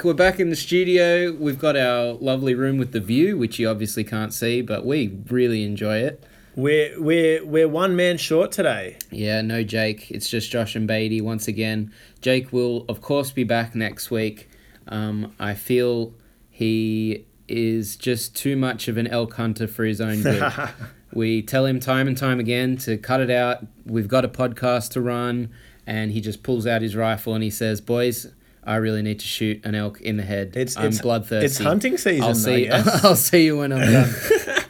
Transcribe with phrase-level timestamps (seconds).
[0.00, 0.04] back.
[0.06, 1.32] We're back in the studio.
[1.32, 5.20] We've got our lovely room with the view, which you obviously can't see, but we
[5.28, 6.24] really enjoy it.
[6.56, 8.96] We're we're we're one man short today.
[9.10, 10.10] Yeah, no Jake.
[10.10, 11.92] It's just Josh and Beatty once again.
[12.22, 14.48] Jake will, of course, be back next week.
[14.88, 16.14] Um, I feel
[16.48, 20.50] he is just too much of an elk hunter for his own good.
[21.12, 23.66] we tell him time and time again to cut it out.
[23.84, 25.50] We've got a podcast to run,
[25.86, 28.28] and he just pulls out his rifle and he says, "Boys."
[28.64, 30.52] I really need to shoot an elk in the head.
[30.54, 31.46] It's I'm it's bloodthirsty.
[31.46, 32.22] It's hunting season.
[32.22, 32.68] I'll see.
[32.68, 33.04] I guess.
[33.04, 34.14] I'll see you when I'm done.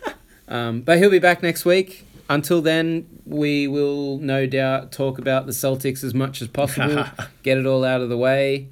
[0.49, 2.07] um, but he'll be back next week.
[2.29, 7.05] Until then, we will no doubt talk about the Celtics as much as possible.
[7.43, 8.69] get it all out of the way.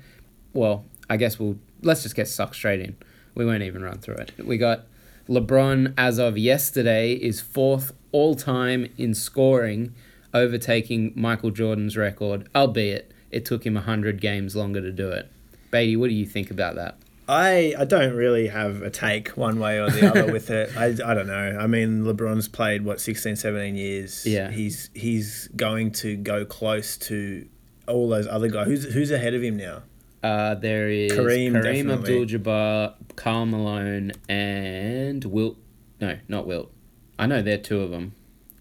[0.53, 2.97] Well, I guess we'll let's just get sucked straight in.
[3.35, 4.33] We won't even run through it.
[4.45, 4.87] We got
[5.29, 9.95] LeBron as of yesterday is fourth all time in scoring,
[10.33, 15.31] overtaking Michael Jordan's record, albeit it took him hundred games longer to do it.
[15.71, 16.97] Beatty, what do you think about that?
[17.29, 20.75] I I don't really have a take one way or the other with it.
[20.77, 21.59] I, I don't know.
[21.61, 24.25] I mean, LeBron's played what 16, 17 years.
[24.27, 24.51] Yeah.
[24.51, 27.47] He's he's going to go close to
[27.87, 28.67] all those other guys.
[28.67, 29.83] Who's who's ahead of him now?
[30.23, 31.93] Uh, there is Kareem, Kareem.
[31.93, 35.59] Abdul-Jabbar, Karl Malone, and Wilt.
[36.01, 36.73] No, not Wilt.
[37.19, 38.15] I know they're two of them.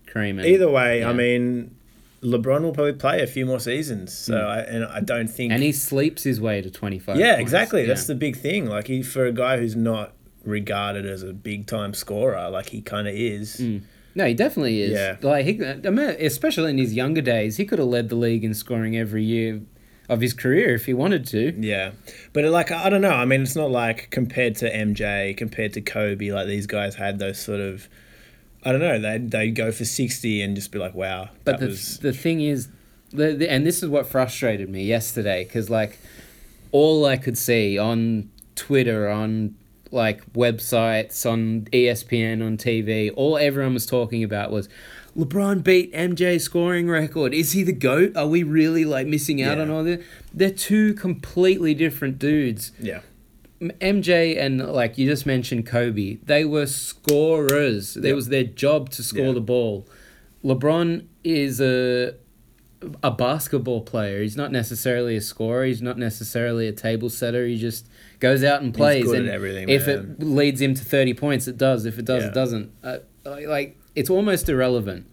[0.05, 0.37] Kareem.
[0.37, 1.09] And, Either way, yeah.
[1.09, 1.75] I mean,
[2.21, 4.17] LeBron will probably play a few more seasons.
[4.17, 4.45] So hmm.
[4.45, 5.51] I and I don't think.
[5.51, 7.17] And he sleeps his way to twenty five.
[7.17, 7.85] yeah, exactly.
[7.85, 8.65] That's the big thing.
[8.65, 12.81] Like he for a guy who's not regarded as a big time scorer, like he
[12.81, 13.57] kind of is.
[13.57, 13.79] Hmm.
[14.15, 14.91] no, he definitely is.
[14.91, 15.17] Yeah.
[15.21, 18.43] like he, I mean, especially in his younger days, he could have led the league
[18.43, 19.61] in scoring every year
[20.09, 21.53] of his career if he wanted to.
[21.59, 21.91] Yeah,
[22.33, 23.11] but like I don't know.
[23.11, 26.31] I mean, it's not like compared to MJ, compared to Kobe.
[26.31, 27.89] Like these guys had those sort of,
[28.67, 28.99] I don't know.
[28.99, 31.29] They they go for sixty and just be like, wow.
[31.45, 32.67] But the, was the thing is,
[33.11, 35.97] the, the and this is what frustrated me yesterday because like
[36.71, 39.55] all I could see on Twitter, on
[39.91, 44.67] like websites, on ESPN, on TV, all everyone was talking about was
[45.17, 47.33] LeBron beat MJ scoring record.
[47.33, 48.15] Is he the goat?
[48.17, 49.63] Are we really like missing out Yeah.
[49.63, 50.03] on all this?
[50.33, 52.71] They're two completely different dudes.
[52.79, 52.99] yeah.
[53.61, 57.97] MJ and like you just mentioned Kobe, they were scorers.
[57.97, 58.15] It Yep.
[58.15, 59.31] was their job to score Yeah.
[59.33, 59.87] the ball.
[60.43, 62.13] LeBron is a
[63.01, 64.21] a basketball player.
[64.21, 65.65] He's not necessarily a scorer.
[65.65, 67.47] He's not necessarily a table setter.
[67.47, 67.87] He just
[68.19, 69.03] goes out and plays.
[69.03, 70.15] good at and everything, if man.
[70.19, 71.85] it leads him to thirty points, it does.
[71.87, 72.29] If it does, Yeah.
[72.29, 72.69] it doesn't.
[72.83, 75.05] Uh, like it's almost irrelevant.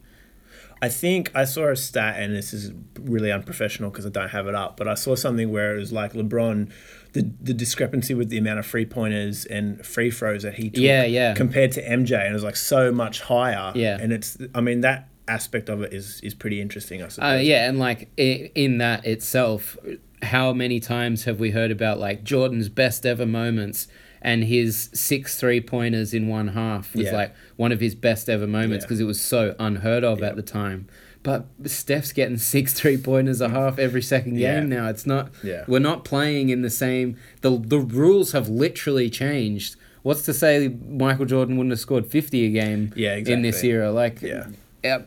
[0.85, 4.47] I think I saw a stat, and this is really unprofessional because I don't have
[4.47, 6.71] it up, but I saw something where it was like LeBron,
[7.15, 10.83] the the discrepancy with the amount of free pointers and free throws that he took
[10.83, 11.35] Yeah, yeah.
[11.35, 13.73] compared to MJ, and it was like so much higher.
[13.75, 13.99] Yeah.
[14.01, 17.39] And it's, I mean, that aspect of it is is pretty interesting, I suppose.
[17.39, 19.79] Uh, yeah, and like i- in that itself,
[20.23, 23.89] how many times have we heard about like Jordan's best ever moments
[24.25, 27.13] and his six three pointers in one half was Yeah.
[27.13, 28.87] like one of his best ever moments Yeah.
[28.87, 30.87] because it was so unheard of at the time.
[31.23, 34.59] But Steph's getting six three pointers a half every second Yeah.
[34.61, 34.89] game now.
[34.89, 35.31] It's not.
[35.45, 35.65] Yeah.
[35.69, 37.17] We're not playing in the same.
[37.43, 39.77] the The rules have literally changed.
[40.03, 42.93] What's to say Michael Jordan wouldn't have scored fifty a game?
[42.97, 44.47] Yeah, In this era, like Yeah.
[44.83, 44.99] yeah,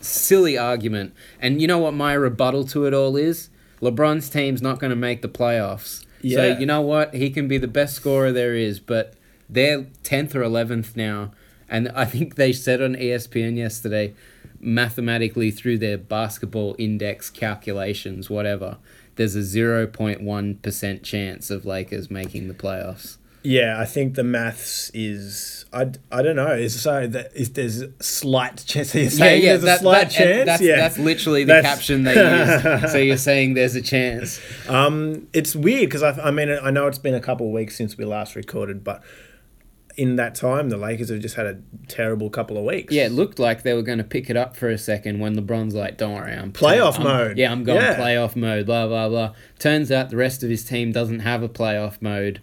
[0.00, 1.12] silly argument.
[1.40, 3.48] And you know what my rebuttal to it all is?
[3.80, 6.04] LeBron's team's not going to make the playoffs.
[6.22, 6.36] Yeah.
[6.36, 7.14] So you know what?
[7.14, 9.14] He can be the best scorer there is, but
[9.48, 11.32] they're 10th or 11th now.
[11.68, 14.14] And I think they said on ESPN yesterday,
[14.60, 18.78] mathematically through their basketball index calculations, whatever,
[19.16, 23.18] there's a 0.1% chance of Lakers making the playoffs.
[23.44, 26.52] Yeah, I think the maths is I, I don't know.
[26.52, 28.92] Is so that is there's slight chance.
[28.92, 30.46] So you're saying there's a slight that- chance.
[30.46, 32.14] That's, yeah, that's literally the That's- caption they
[32.80, 32.90] used.
[32.92, 34.40] so you're saying there's a chance.
[34.68, 37.74] Um, it's weird because I, I mean I know it's been a couple of weeks
[37.76, 39.02] since we last recorded, but
[39.96, 41.58] in that time the Lakers have just had a
[41.88, 42.94] terrible couple of weeks.
[42.94, 45.36] Yeah, it looked like they were going to pick it up for a second when
[45.36, 47.38] LeBron's like, "Don't worry, I'm Playoff I'm- mode.
[47.38, 47.96] Yeah, I'm going Yeah.
[47.98, 49.34] playoff mode." Blah blah blah.
[49.58, 52.40] Turns out the rest of his team doesn't have a playoff mode,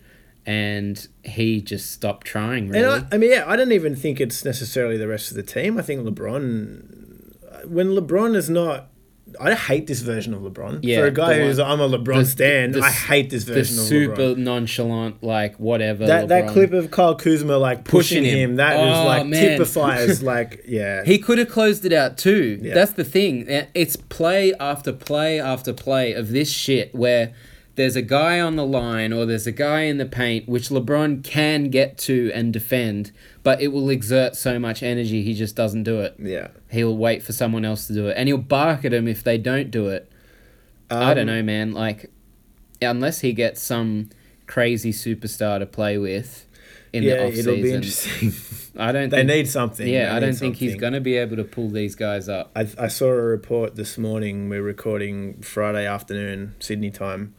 [0.50, 2.69] and he just stopped trying.
[2.69, 2.84] Really.
[2.84, 5.44] And I, I mean, yeah, I don't even think it's necessarily the rest of the
[5.44, 5.78] team.
[5.78, 8.88] I think LeBron, when LeBron is not,
[9.40, 10.80] I hate this version of LeBron.
[10.81, 13.44] Yeah, For a guy the who's, I'm a LeBron the- stan, the I hate this
[13.44, 14.28] the version of super LeBron.
[14.30, 16.07] Super nonchalant, like whatever.
[16.07, 18.50] That, that clip of Kyle Kuzma like pushing, Pushing him.
[18.51, 19.50] him, that Oh, was like man.
[19.51, 21.04] typifies like yeah.
[21.06, 22.57] He could have closed it out too.
[22.60, 22.74] Yeah.
[22.74, 23.46] That's the thing.
[23.75, 27.34] It's play after play after play of this shit where
[27.80, 31.24] there's a guy on the line or there's a guy in the paint which LeBron
[31.24, 35.84] can get to and defend, but it will exert so much energy he just doesn't
[35.84, 36.14] do it.
[36.20, 36.50] yeah.
[36.70, 39.38] He'll wait for someone else to do it and he'll bark at him if they
[39.38, 40.12] don't do it.
[40.92, 41.72] I Um, don't know, man.
[41.72, 42.12] Like
[42.81, 44.10] unless he gets some
[44.46, 46.46] crazy superstar to play with
[46.92, 48.34] in yeah, the off it'll be season, interesting.
[48.78, 49.10] I don't.
[49.10, 49.88] they think, need something.
[49.88, 52.52] Yeah, They I don't think he's going to be able to pull these guys up.
[52.56, 54.50] I, I saw a report this morning.
[54.50, 57.36] We're recording Friday afternoon, Sydney time.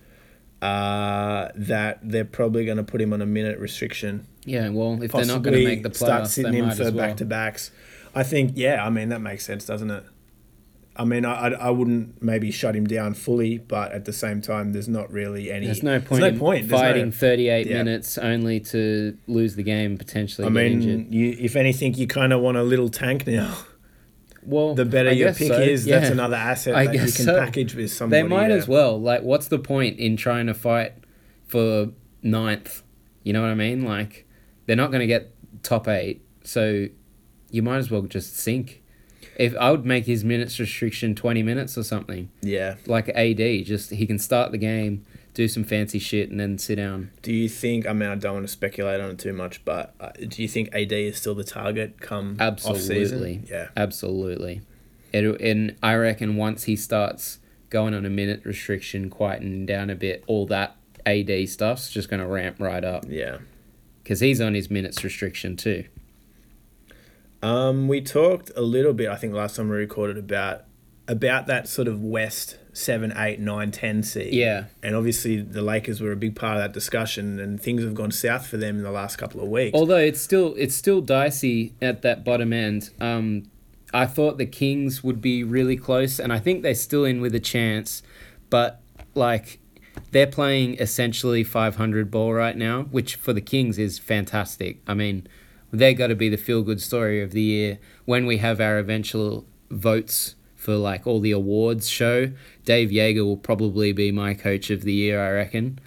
[0.63, 4.27] Uh, that they're probably going to put him on a minute restriction.
[4.45, 6.77] Yeah, well, if they're not going to make the start playoffs, sitting they him might
[6.77, 6.93] for well.
[6.93, 7.71] back to backs.
[8.15, 10.05] I think, yeah, I mean that makes sense, doesn't it?
[10.97, 14.73] I mean, I, I, wouldn't maybe shut him down fully, but at the same time,
[14.73, 15.65] there's not really any.
[15.65, 16.69] There's no point, There's no point.
[16.69, 17.77] There's no- fighting 38 yeah.
[17.79, 20.47] minutes only to lose the game potentially.
[20.47, 23.57] I mean, you, if anything, you kind of want a little tank now.
[24.43, 25.99] well, The better I your pick so, is, yeah.
[26.01, 27.39] that's another asset I that you can so.
[27.39, 28.23] package with somebody.
[28.23, 29.01] They might as well.
[29.01, 30.93] Like, what's the point in trying to fight
[31.47, 31.89] for
[32.23, 32.83] ninth?
[33.23, 33.85] You know what I mean?
[33.85, 34.27] Like,
[34.67, 36.87] they're not going to get top eight, so
[37.51, 38.83] you might as well just sink.
[39.37, 42.77] If I would make his minutes restriction twenty minutes or something, Yeah.
[42.87, 45.05] like AD, just he can start the game,
[45.35, 47.11] do some fancy shit, and then sit down.
[47.23, 47.87] Do you think?
[47.87, 50.49] I mean, I don't want to speculate on it too much, but uh, do you
[50.49, 53.43] think AD is still the target come Absolutely.
[53.49, 53.69] Yeah.
[53.77, 54.63] Absolutely.
[55.13, 57.39] It, and I reckon once he starts
[57.69, 62.21] going on a minute restriction, quieting down a bit, all that AD stuff's just going
[62.21, 63.05] to ramp right up.
[63.09, 63.39] Yeah.
[64.03, 65.85] Because he's on his minutes restriction too.
[67.43, 69.09] Um, we talked a little bit.
[69.09, 70.65] I think last time we recorded about
[71.11, 74.33] about that sort of West seven, eight, nine, ten seed.
[74.33, 74.67] Yeah.
[74.81, 78.13] And obviously, the Lakers were a big part of that discussion, and things have gone
[78.13, 79.75] south for them in the last couple of weeks.
[79.75, 82.91] Although it's still it's still dicey at that bottom end.
[83.01, 83.51] Um,
[83.93, 87.35] I thought the Kings would be really close, and I think they're still in with
[87.35, 88.05] a chance.
[88.49, 88.81] But
[89.15, 89.59] like,
[90.13, 94.81] they're playing essentially 500 ball right now, which for the Kings is fantastic.
[94.87, 95.27] I mean,
[95.73, 98.79] they got to be the feel good story of the year when we have our
[98.79, 102.31] eventual votes for like all the awards show.
[102.67, 105.79] Dave Joerger will probably be my coach of the year, I reckon.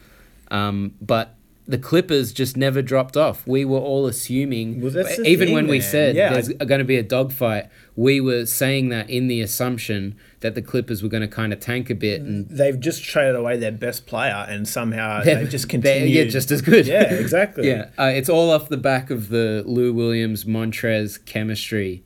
[0.50, 1.36] Um, but
[1.68, 3.46] the Clippers just never dropped off.
[3.46, 6.98] We were all assuming, Well, even thing, when we said Yeah, there's going to be
[6.98, 11.28] a dogfight, we were saying that in the assumption that the Clippers were going to
[11.28, 15.22] kind of tank a bit and They've just traded away their best player, and somehow
[15.24, 16.10] they've just continued.
[16.10, 16.88] yeah, just as good.
[16.88, 17.68] Yeah, exactly.
[17.70, 22.04] yeah, uh, it's all off the back of the Lou Williams Montrezl chemistry,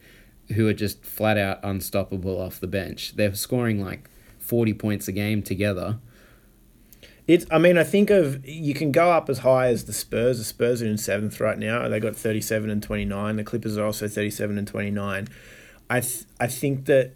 [0.53, 3.15] who are just flat out unstoppable off the bench.
[3.15, 4.09] They're scoring like
[4.39, 5.99] forty points a game together.
[7.27, 7.45] It's.
[7.51, 10.37] I mean, I think of you can go up as high as the Spurs.
[10.37, 11.87] The Spurs are in seventh right now.
[11.89, 13.35] They got thirty-seven and twenty-nine.
[13.35, 15.27] The Clippers are also thirty-seven and twenty-nine.
[15.89, 17.13] I th- I think that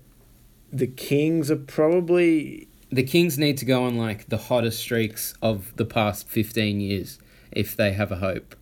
[0.71, 5.73] the Kings are probably The Kings need to go on like the hottest streaks of
[5.77, 7.19] the past 15 years
[7.51, 8.55] if they have a hope.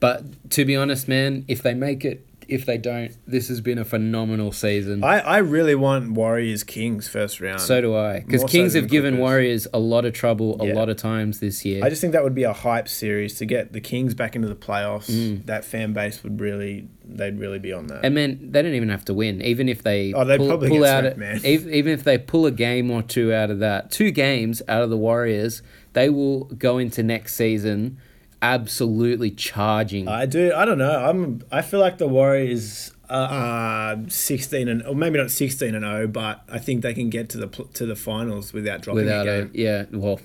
[0.00, 3.78] But to be honest, man, if they make it, if they don't, this has been
[3.78, 5.02] a phenomenal season.
[5.04, 7.60] I, I really want Warriors Kings first round.
[7.60, 8.20] so do I.
[8.20, 9.20] Because More so Kings have given Clippers.
[9.20, 10.74] Warriors a lot of trouble a Yeah.
[10.74, 11.84] lot of times this year.
[11.84, 14.48] I just think that would be a hype series to get the Kings back into
[14.48, 15.10] the playoffs.
[15.10, 15.46] Mm.
[15.46, 18.04] That fan base would really they'd really be on that.
[18.04, 19.42] And man, they don't even have to win.
[19.42, 21.40] Even if they Oh, they'd pull, probably pull out, swept, man.
[21.44, 24.88] even if they pull a game or two out of that, two games out of
[24.90, 27.98] the Warriors, they will go into next season
[28.44, 30.08] absolutely charging.
[30.08, 30.52] I do.
[30.54, 31.04] I don't know.
[31.04, 31.42] I'm.
[31.50, 36.06] I feel like the Warriors are uh, sixteen and or maybe not sixteen and zero,
[36.06, 39.26] but I think they can get to the pl- to the finals without dropping without
[39.26, 39.50] a a game.
[39.54, 40.20] yeah, well,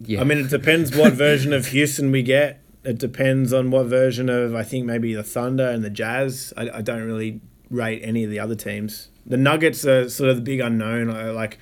[0.00, 0.20] yeah.
[0.20, 2.62] I mean, it depends what version of Houston we get.
[2.84, 6.52] It depends on what version of I think maybe the Thunder and the Jazz.
[6.56, 9.08] I, I don't really rate any of the other teams.
[9.26, 11.10] The Nuggets are sort of the big unknown.
[11.10, 11.58] I, like,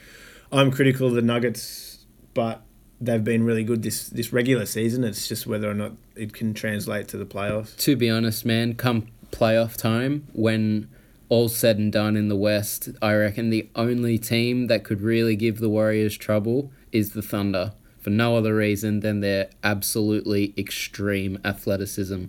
[0.52, 2.62] I'm critical of the Nuggets, but
[3.00, 5.05] they've been really good this this regular season.
[5.05, 7.76] It's just whether or not it can translate to the playoffs.
[7.79, 10.88] to be honest, man, come playoff time, when
[11.29, 15.37] all's said and done in the West, I reckon the only team that could really
[15.37, 17.73] give the Warriors trouble is the Thunder.
[17.99, 22.26] For no other reason than their absolutely extreme athleticism.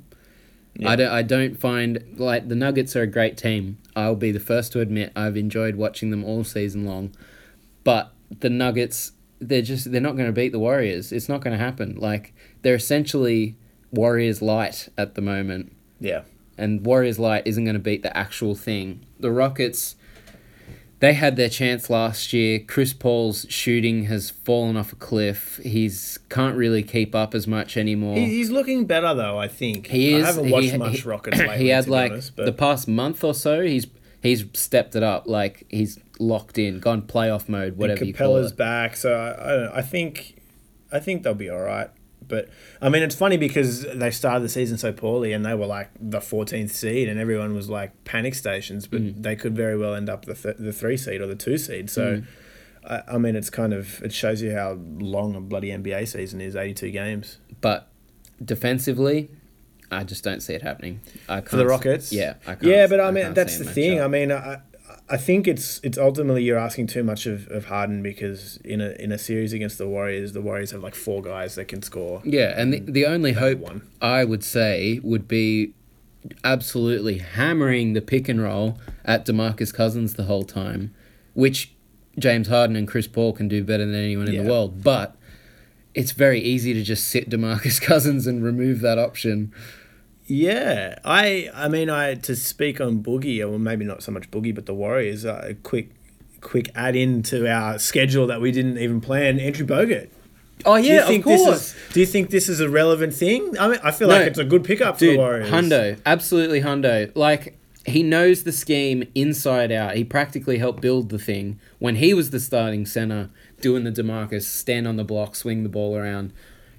[0.76, 0.90] Yeah.
[0.90, 3.78] I, don't, I don't find like the Nuggets are a great team.
[3.96, 7.16] I'll be the first to admit I've enjoyed watching them all season long,
[7.84, 11.12] but the Nuggets they're just they're not going to beat the Warriors.
[11.12, 11.96] It's not going to happen.
[11.98, 13.56] Like they're essentially
[13.92, 16.22] Warriors light at the moment Yeah.
[16.58, 19.06] and Warriors Light isn't going to beat the actual thing.
[19.20, 19.96] The Rockets,
[21.00, 22.60] they had their chance last year.
[22.60, 25.58] Chris Paul's shooting has fallen off a cliff.
[25.64, 28.16] He's can't really keep up as much anymore.
[28.18, 29.38] He, he's looking better though.
[29.38, 30.24] I think He is.
[30.24, 31.58] I haven't watched he, much he- Rockets lately.
[31.58, 33.62] he had like honest, the past month or so.
[33.62, 33.86] He's
[34.24, 35.28] he's stepped it up.
[35.28, 39.48] Like he's locked in, gone playoff mode, whatever you call Capela's back, so I, I,
[39.56, 40.42] don't know, I think
[40.92, 41.90] I think they'll be all right.
[42.28, 42.50] But
[42.82, 45.90] I mean, it's funny because they started the season so poorly, and they were like
[46.00, 48.86] the 14th seed, and everyone was like panic stations.
[48.88, 49.22] But Mm.
[49.24, 51.90] they could very well end up the th- the three seed or the two seed.
[51.90, 52.26] So Mm.
[52.86, 56.42] I, I mean, it's kind of it shows you how long a bloody NBA season
[56.42, 56.56] is.
[56.56, 57.88] Eighty-two games But
[58.44, 59.30] defensively,
[59.92, 61.00] I just don't see it happening.
[61.30, 62.12] I can't for the Rockets.
[62.12, 64.00] Yeah, I can't, yeah, but I mean that's the thing.
[64.00, 64.04] matchup.
[64.04, 64.62] I mean, I,
[65.10, 68.90] I think it's it's ultimately you're asking too much of, of Harden because in a
[68.92, 72.22] in a series against the Warriors, the Warriors have like four guys that can score.
[72.26, 73.88] Yeah, and the, the only hope one.
[74.02, 75.74] I would say would be
[76.44, 80.94] absolutely hammering the pick and roll at Demarcus Cousins the whole time,
[81.34, 81.74] which
[82.20, 84.44] James Harden and Chris Paul can do better than anyone in Yeah.
[84.44, 84.84] the world.
[84.84, 85.16] But
[85.94, 89.54] it's very easy to just sit Demarcus Cousins and remove that option.
[90.28, 94.54] Yeah, I I mean I to speak on Boogie or maybe not so much Boogie,
[94.54, 95.26] but the Warriors.
[95.26, 95.90] Uh, a quick
[96.42, 99.40] quick add in to our schedule that we didn't even plan.
[99.40, 100.10] Andrew Bogut.
[100.66, 103.58] Oh Do you think This is, do you think this is a relevant thing?
[103.60, 105.50] I mean, I feel like it's a good pickup for the Warriors.
[105.50, 107.12] Hundo, absolutely Hundo.
[107.16, 109.96] Like he knows the scheme inside out.
[109.96, 113.30] He practically helped build the thing when he was the starting center,
[113.62, 116.34] doing the Demarcus, stand on the block, swing the ball around.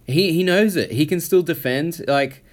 [0.07, 0.93] He he knows it.
[0.93, 2.05] He can still defend.
[2.07, 2.45] Like,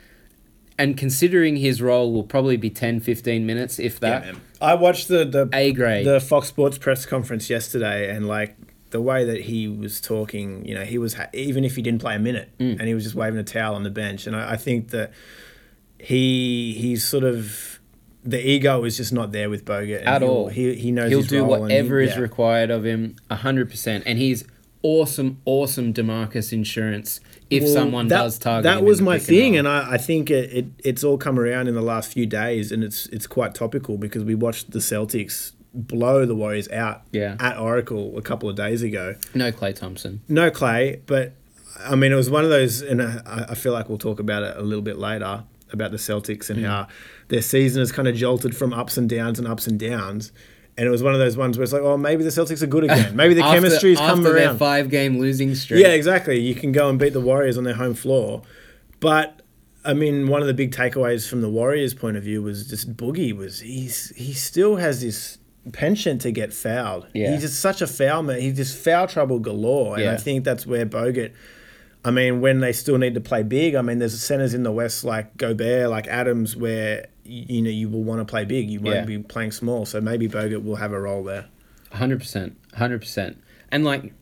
[0.77, 4.25] and considering his role will probably be 10, 15 minutes, if that.
[4.25, 4.41] man.
[4.61, 6.05] I watched the the A grade.
[6.05, 8.55] the Fox Sports press conference yesterday, and like
[8.91, 11.99] the way that he was talking, you know, he was ha- even if he didn't
[12.01, 12.79] play a minute, Mm.
[12.79, 15.11] and he was just waving a towel on the bench, and I, I think that
[15.99, 17.79] he he's sort of
[18.23, 20.47] the ego is just not there with Bogut At all.
[20.49, 22.19] He he knows He'll his do role and he- whatever is yeah.
[22.19, 24.03] required of him, hundred percent.
[24.07, 24.43] And he's
[24.81, 28.63] awesome, awesome Demarcus insurance if Well, someone that, does target.
[28.63, 31.75] That was my thing, and I, I think it, it it's all come around in
[31.75, 36.25] the last few days, and it's it's quite topical because we watched the Celtics blow
[36.25, 37.35] the Warriors out Yeah.
[37.39, 39.15] at Oracle a couple of days ago.
[39.33, 40.21] no Klay Thompson.
[40.29, 41.33] No Klay, but
[41.85, 44.43] I mean, it was one of those, and I, I feel like we'll talk about
[44.43, 46.49] it a little bit later about the Celtics Mm.
[46.51, 46.87] and how
[47.27, 50.31] their season has kind of jolted from ups and downs and ups and downs.
[50.77, 52.67] And it was one of those ones where it's like, oh, maybe the Celtics are
[52.67, 53.15] good again.
[53.15, 54.57] Maybe the After- chemistry's come after their around.
[54.57, 55.81] five game losing streak.
[55.81, 56.39] Yeah, exactly.
[56.39, 58.41] You can go and beat the Warriors on their home floor.
[58.99, 59.41] But
[59.85, 62.95] I mean, one of the big takeaways from the Warriors' point of view was just
[62.97, 65.37] Boogie was he's he still has this
[65.71, 67.07] penchant to get fouled.
[67.13, 67.31] Yeah.
[67.31, 68.41] He's just such a foul man.
[68.41, 69.97] He's just foul trouble galore.
[69.97, 71.31] And I think that's where Bogut
[72.03, 74.71] I mean, when they still need to play big, I mean, there's centers in the
[74.71, 78.69] West like Gobert, like Adams, where you know you will want to play big.
[78.69, 79.05] You won't Yeah.
[79.05, 79.85] be playing small.
[79.85, 81.45] So maybe Bogut will have a role there.
[81.91, 83.37] Hundred percent, hundred percent.
[83.71, 84.13] And like,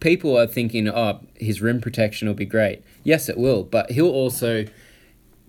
[0.00, 2.82] people are thinking, oh, his rim protection will be great.
[3.02, 4.66] Yes, it will, but he'll also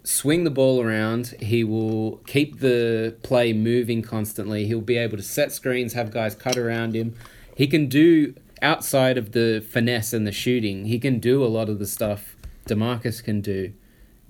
[0.04, 1.36] swing the ball around.
[1.40, 4.66] He will keep the play moving constantly.
[4.66, 7.16] He'll be able to set screens, have guys cut around him.
[7.56, 10.86] He can do outside of the finesse and the shooting.
[10.86, 12.36] He can do a lot of the stuff
[12.68, 13.74] Demarcus can do.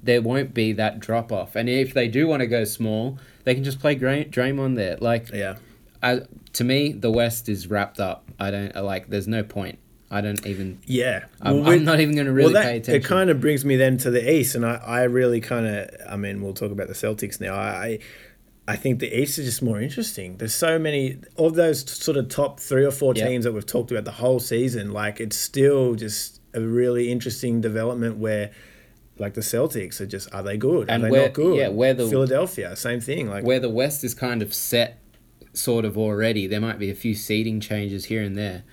[0.05, 3.53] There won't be that drop off, and if they do want to go small, they
[3.55, 4.97] can just play Gra- Draymond there.
[5.01, 5.55] Like Yeah.
[6.03, 6.21] I,
[6.53, 8.29] to me, the West is wrapped up.
[8.39, 9.09] I don't I like.
[9.09, 9.79] There's no point.
[10.12, 10.79] I don't even.
[10.85, 11.25] Yeah.
[11.41, 12.95] I'm, Well, I'm not even going to really well, that, pay attention.
[13.01, 15.89] It kind of brings me then to the East, and I, I really kind of,
[16.07, 17.55] I mean, we'll talk about the Celtics now.
[17.55, 17.97] I,
[18.67, 20.38] I think the East is just more interesting.
[20.38, 23.27] There's so many of those sort of top three or four Yeah.
[23.27, 24.91] teams that we've talked about the whole season.
[24.91, 28.51] Like it's still just a really interesting development where,
[29.17, 30.89] like the Celtics are just, are they good?
[30.89, 31.57] And are they where- not good?
[31.57, 33.29] yeah, where the- Philadelphia, same thing.
[33.29, 35.00] Like where the West is kind of set,
[35.53, 36.48] sort of already.
[36.48, 38.63] There might be a few seeding changes here and there.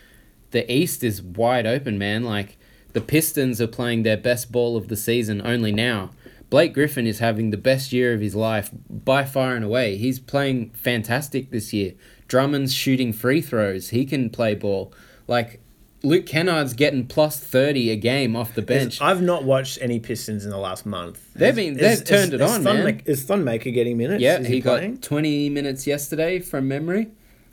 [0.50, 2.24] The East is wide open, man.
[2.24, 2.58] Like
[2.92, 6.10] the Pistons are playing their best ball of the season only now.
[6.50, 9.96] Blake Griffin is having the best year of his life by far and away.
[9.96, 11.94] He's playing fantastic this year.
[12.28, 13.88] Drummond's shooting free throws.
[13.88, 14.92] He can play ball.
[15.26, 15.61] Like
[16.04, 19.00] Luke Kennard's getting plus thirty a game off the bench.
[19.00, 21.20] I've not watched any Pistons in the last month.
[21.34, 23.02] They've been- they've turned is- it is on, man.
[23.04, 24.20] Is Thon Maker getting minutes?
[24.20, 27.08] Yeah, Is he, got 20 minutes yesterday from memory.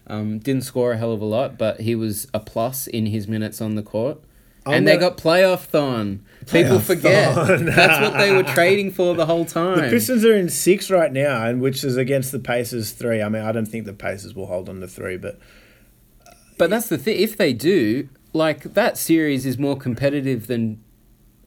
[0.07, 3.27] Um, didn't score a hell of a lot, but he was a plus in his
[3.27, 4.19] minutes on the court.
[4.65, 6.21] I'm and they got playoff thon.
[6.51, 7.33] People Playoff forget.
[7.35, 7.65] thon.
[7.75, 9.77] That's what they were trading for the whole time.
[9.81, 9.89] The.
[9.89, 13.21] Pistons are in six right now, and which is against the Pacers three.
[13.21, 15.39] I mean, I don't think the Pacers will hold on to three, but
[16.57, 17.19] But that's the thing.
[17.19, 20.81] If they do, like that series is more competitive than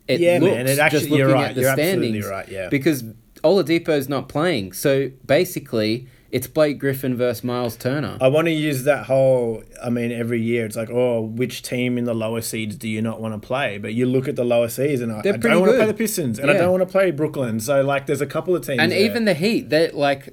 [0.08, 0.54] it Yeah, looks.
[0.54, 2.68] man, it actually- just looking you're right, at the you're absolutely standings, right, yeah.
[2.68, 3.04] Because
[3.44, 8.16] Oladipo's not playing, so basically it's Blake Griffin versus Myles Turner.
[8.20, 9.62] I want to use that whole.
[9.84, 13.02] I mean, every year it's like, oh, which team in the lower seeds do you
[13.02, 13.76] not want to play?
[13.78, 15.86] But you look at the lower seeds, and I, I don't pretty want to play
[15.86, 17.60] the Pistons, and I don't want to play Brooklyn.
[17.60, 18.98] So like, there's a couple of teams, and there.
[19.00, 20.30] even the Heat, they like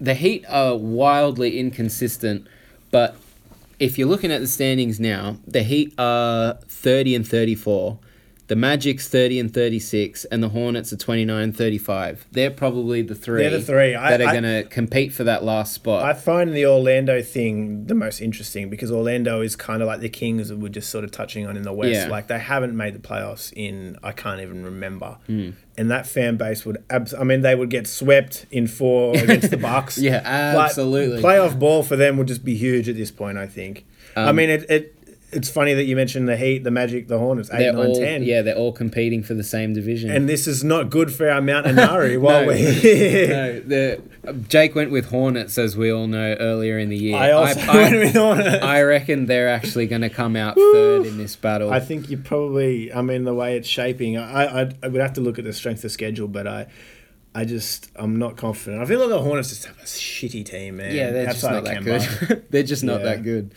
[0.00, 2.46] the Heat are wildly inconsistent.
[2.90, 3.16] But
[3.78, 7.98] if you're looking at the standings now, the Heat are thirty and thirty-four.
[8.48, 12.26] The Magic's 30 and 36, and the Hornets are 29 and 35.
[12.30, 13.96] They're probably the three, They're the three.
[13.96, 16.04] I- that are I- going to compete for that last spot.
[16.04, 20.08] I find the Orlando thing the most interesting because Orlando is kind of like the
[20.08, 21.92] Kings that we're just sort of touching on in the West.
[21.92, 22.06] Yeah.
[22.06, 25.16] Like they haven't made the playoffs in I can't even remember.
[25.26, 25.50] Hmm.
[25.76, 29.50] And that fan base would abs- I mean they would get swept in four against
[29.50, 29.98] the Bucks.
[29.98, 30.20] yeah,
[30.54, 31.20] But absolutely.
[31.20, 33.84] playoff ball for them would just be huge at this point, I think.
[34.16, 34.95] I Um, mean it, it
[35.36, 38.00] it's funny that you mentioned the Heat, the Magic, the Hornets, 8, they're 9, all
[38.00, 38.22] 10.
[38.24, 40.10] yeah, they're all competing for the same division.
[40.10, 42.46] And this is not good for our Mount Inari while No.
[42.48, 43.28] we're here.
[43.28, 44.02] no, the
[44.48, 47.16] Jake went with Hornets as we all know earlier in the year.
[47.16, 48.64] I also I, went with Hornets.
[48.64, 51.72] I reckon they're actually going to come out third in this battle.
[51.72, 52.92] I think you probably.
[52.92, 55.52] I mean, the way it's shaping, I, I I would have to look at the
[55.52, 56.66] strength of schedule, but I,
[57.34, 58.82] I just I'm not confident.
[58.82, 60.94] I feel like the Hornets just have a shitty team, man.
[60.94, 62.28] yeah, they're just not that Kemba.
[62.28, 62.46] good.
[62.50, 63.06] they're just not Yeah.
[63.06, 63.54] that good.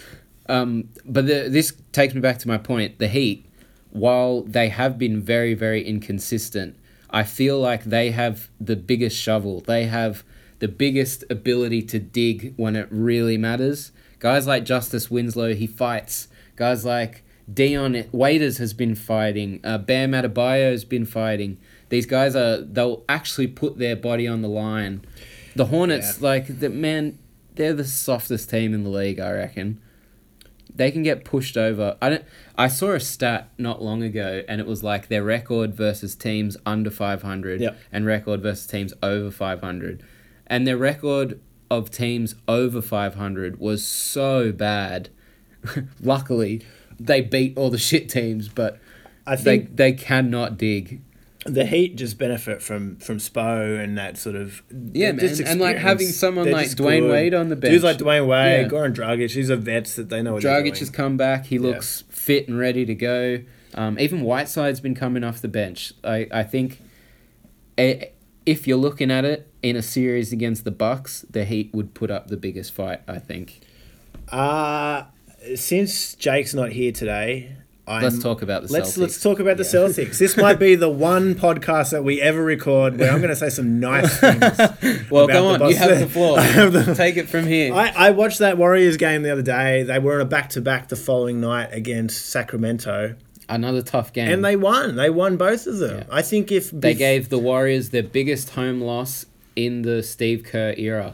[0.49, 2.99] Um, but the, this takes me back to my point.
[2.99, 3.45] The Heat,
[3.91, 6.75] while they have been very, very inconsistent,
[7.09, 9.61] I feel like they have the biggest shovel.
[9.61, 10.23] They have
[10.57, 13.91] the biggest ability to dig when it really matters.
[14.19, 16.27] Guys like Justice Winslow, he fights.
[16.55, 19.61] Guys like Dion Waiters has been fighting.
[19.63, 21.57] Uh, Bam Adebayo has been fighting.
[21.89, 25.05] These guys are they'll actually put their body on the line.
[25.55, 27.17] The Hornets, like the man,
[27.55, 29.81] they're the softest team in the league, I reckon.
[30.79, 31.97] They can get pushed over.
[32.01, 32.23] I don't.
[32.57, 36.55] I saw a stat not long ago, and it was like their record versus teams
[36.65, 37.77] under five hundred, Yep.
[37.91, 40.01] and record versus teams over five hundred,
[40.47, 45.09] and their record of teams over five hundred was so bad.
[46.01, 46.61] Luckily,
[46.97, 48.79] they beat all the shit teams, but
[49.27, 51.01] I they think they cannot dig.
[51.45, 54.61] The Heat just benefit from from Spo and that sort of
[54.93, 57.11] Yeah, man, and, like, having someone They're like Dwyane good.
[57.11, 57.97] Wade on the bench, Dudes like.
[57.97, 58.67] Dwyane Wade, Yeah.
[58.67, 61.45] Goran Dragic, these are vets that they know what Dragic has come back.
[61.45, 63.39] He looks fit and ready to go.
[63.73, 65.93] Um, even Whiteside's been coming off the bench.
[66.03, 66.81] I, I think
[67.77, 68.05] eh,
[68.45, 72.11] if you're looking at it in a series against the Bucks, the Heat would put
[72.11, 73.01] up the biggest fight.
[73.07, 73.61] I think.
[74.27, 75.03] Uh
[75.55, 77.55] since Jake's not here today,
[77.89, 78.97] I'm, Let's talk about the Let's Celtics.
[78.99, 80.19] let's talk about the Celtics.
[80.19, 83.49] This might be the one podcast that we ever record where I'm going to say
[83.49, 84.41] some nice things.
[85.09, 85.67] well, go on.
[85.69, 86.39] You have the floor.
[86.41, 87.73] Have the- Take it from here.
[87.73, 89.81] I, I watched that Warriors game the other day.
[89.83, 93.15] They were on a back to back the following night against Sacramento,
[93.49, 94.29] Another tough game.
[94.31, 94.95] and they won.
[94.95, 95.97] They won both of them.
[95.97, 96.03] Yeah.
[96.11, 99.25] I think if they bef- gave the Warriors their biggest home loss
[99.55, 101.13] in the Steve Kerr era.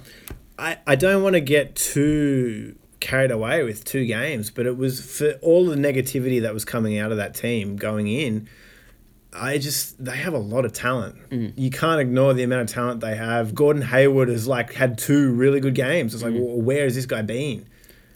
[0.60, 5.00] I, I don't want to get too carried away with two games, but it was
[5.00, 8.50] for all the negativity that was coming out of that team going in.
[9.32, 11.16] I just they have a lot of talent.
[11.30, 11.54] Mm.
[11.56, 13.54] You can't ignore the amount of talent they have.
[13.54, 16.16] Gordon Hayward has like had two really good games.
[16.16, 16.40] It's like, mm.
[16.40, 17.68] well, where has this guy been?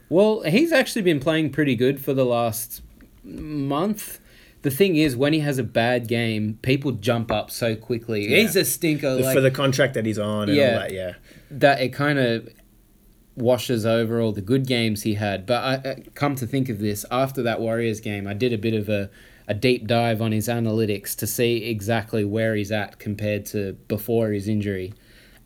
[0.10, 2.82] Well, he's actually been playing pretty good for the last
[3.23, 4.19] month.
[4.63, 8.28] The thing is, when he has a bad game, people jump up so quickly.
[8.28, 8.38] Yeah.
[8.38, 9.12] He's a stinker.
[9.15, 10.73] Like, for the contract that he's on and Yeah.
[10.73, 11.13] all that, yeah.
[11.52, 12.49] that it kind of
[13.41, 15.45] washes over all the good games he had.
[15.45, 18.58] But I, I come to think of this, after that Warriors game, I did a
[18.58, 19.10] bit of a,
[19.47, 24.30] a deep dive on his analytics to see exactly where he's at compared to before
[24.30, 24.93] his injury.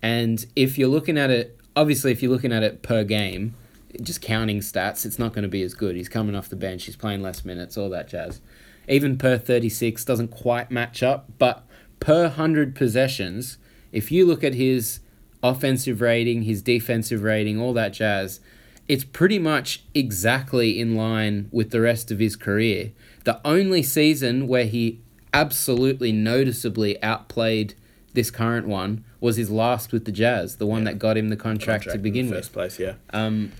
[0.02, 3.56] And if you're looking at it, obviously, if you're looking at it per game,
[4.02, 5.96] just counting stats, it's not going to be as good.
[5.96, 8.42] He's coming off the bench, he's playing less minutes, all that jazz.
[8.88, 11.66] Even per 36 doesn't quite match up, but
[12.00, 13.58] per 100 possessions,
[13.94, 15.00] if you look at his
[15.44, 18.40] offensive rating, his defensive rating, all that jazz,
[18.88, 22.92] it's pretty much exactly in line with the rest of his career.
[23.26, 25.00] The only season where he
[25.34, 27.76] absolutely noticeably outplayed
[28.14, 31.36] this current one was his last with the Jazz, the one that got him the
[31.36, 32.44] contract, to Contract in begin the with.
[32.44, 32.94] first place, yeah.
[33.12, 33.52] Um,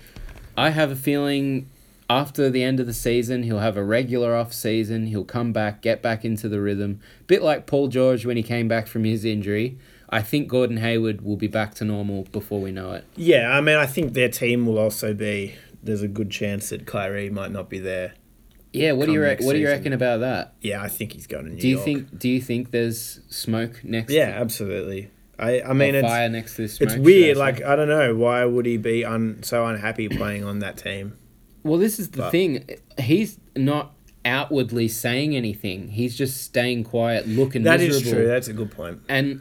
[0.56, 1.68] I have a feeling
[2.08, 5.06] after the end of the season, he'll have a regular off season.
[5.06, 7.00] He'll come back, get back into the rhythm.
[7.26, 9.78] Bit like Paul George when he came back from his injury.
[10.14, 13.04] I think Gordon Hayward will be back to normal before we know it.
[13.16, 15.54] Yeah, I mean, I think their team will also be.
[15.82, 18.14] There's a good chance that Kyrie might not be there.
[18.72, 20.54] Yeah, what do you Come re- what do you reckon about that?
[20.60, 21.84] Yeah, I think he's going to New do you York.
[21.84, 24.12] think do you think there's smoke next?
[24.12, 25.10] Yeah, absolutely.
[25.38, 27.36] I, I mean, it's fire next to this it's I weird.
[27.36, 31.16] Like I don't know why would he be un, so unhappy playing on that team.
[31.64, 32.64] Well, this is the But- thing.
[32.98, 35.88] He's not outwardly saying anything.
[35.88, 38.12] He's just staying quiet, looking That is miserable.
[38.22, 38.26] true.
[38.28, 39.00] That's a good point.
[39.08, 39.40] and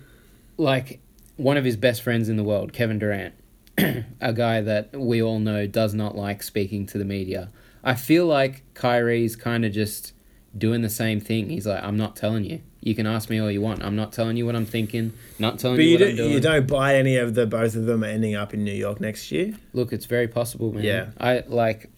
[0.58, 1.02] like
[1.38, 3.34] one of his best friends in the world, Kevin Durant,
[4.22, 7.52] a guy that we all know does not like speaking to the media.
[7.84, 10.14] I feel like Kyrie's kind of just
[10.58, 11.50] doing the same thing.
[11.50, 12.62] He's like, I'm not telling you.
[12.80, 13.84] You can ask me all you want.
[13.84, 15.14] I'm not telling you what I'm thinking.
[15.40, 16.30] Not telling But you you, what do, I'm doing.
[16.30, 19.00] But you don't buy any of the both of them ending up in New York
[19.00, 19.54] next year.
[19.74, 20.84] Look, it's very possible, man.
[20.84, 21.12] Yeah.
[21.20, 21.90] I like,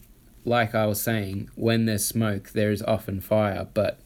[0.45, 3.67] like I was saying, when there's smoke, there is often fire.
[3.73, 3.99] But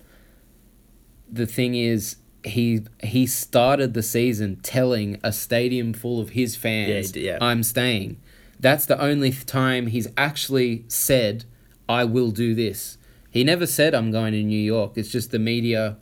[1.29, 7.15] the thing is, he he started the season telling a stadium full of his fans,
[7.15, 7.37] Yeah, yeah.
[7.41, 8.17] "I'm staying."
[8.59, 11.45] That's the only time he's actually said,
[11.87, 12.97] "I will do this."
[13.31, 15.97] He never said, "I'm going to New York." It's just the media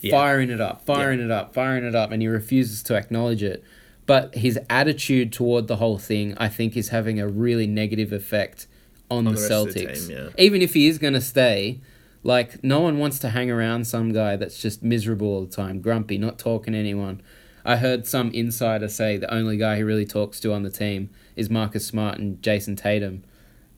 [0.00, 0.12] Yeah.
[0.12, 3.62] firing it up, firing it up, firing it up, and he refuses to acknowledge it.
[4.06, 8.66] But his attitude toward the whole thing, I think, is having a really negative effect
[9.10, 10.08] on, On the, the of the Celtics.
[10.08, 10.28] team, yeah.
[10.38, 11.80] Even if he is going to stay,
[12.28, 15.80] like, no one wants to hang around some guy that's just miserable all the time,
[15.80, 17.22] grumpy, not talking to anyone.
[17.64, 21.08] I heard some insider say the only guy he really talks to on the team
[21.36, 23.24] is Marcus Smart and Jayson Tatum.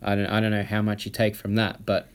[0.02, 2.08] I don't, I don't know how much you take from that, but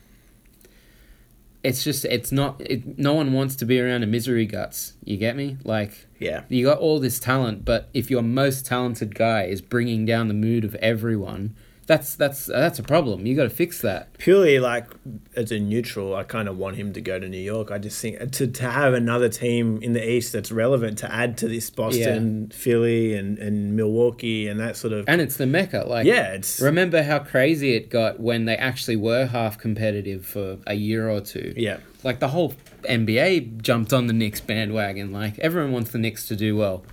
[1.63, 5.17] it's just it's not it, no one wants to be around a misery guts you
[5.17, 6.43] get me like Yeah.
[6.47, 10.35] you got all this talent but if your most talented guy is bringing down the
[10.35, 11.55] mood of everyone
[11.87, 14.87] that's that's uh, that's a problem you got to fix that Purely like
[15.35, 17.69] as a neutral, I kind of want him to go to New York.
[17.69, 21.37] I just think to, to have another team in the East that's relevant to add
[21.39, 25.05] to this Boston, Philly, and, and Milwaukee and that sort of.
[25.07, 26.59] and it's the mecca like yeah, it's.
[26.59, 31.21] remember how crazy it got when they actually were half competitive for a year or
[31.21, 31.77] two Yeah.
[32.03, 35.11] like the whole NBA jumped on the Knicks bandwagon.
[35.11, 36.83] Like everyone wants the Knicks to do well,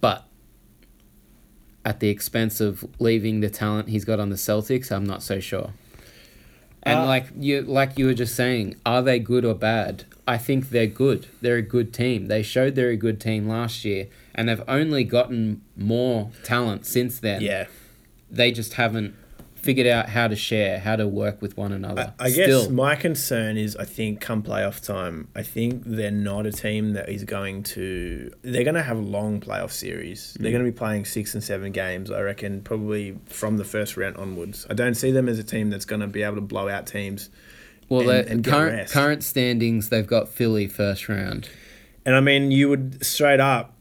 [0.00, 0.25] but
[1.86, 5.38] at the expense of leaving the talent he's got on the Celtics, I'm not so
[5.38, 5.70] sure.
[6.82, 10.04] And Uh, like you, like you were just saying, are they good or bad?
[10.26, 11.28] I think they're good.
[11.40, 12.26] They're a good team.
[12.26, 17.20] They showed they're a good team last year, and they've only gotten more talent since
[17.20, 17.40] then.
[17.40, 17.66] Yeah.
[18.28, 19.14] They just haven't
[19.66, 22.14] figured out how to share, how to work with one another.
[22.18, 26.52] I guess my concern is I think come playoff time, I think they're not a
[26.52, 28.30] team that is going to.
[28.42, 30.34] They're going to have a long playoff series.
[30.38, 30.42] Mm.
[30.42, 33.96] They're going to be playing six and seven games, I reckon, probably from the first
[33.96, 34.66] round onwards.
[34.70, 36.86] I don't see them as a team that's going to be able to blow out
[36.86, 37.28] teams.
[37.88, 41.48] Well, and- and current current standings, they've got Philly first round.
[42.04, 43.75] And I mean, you would straight up.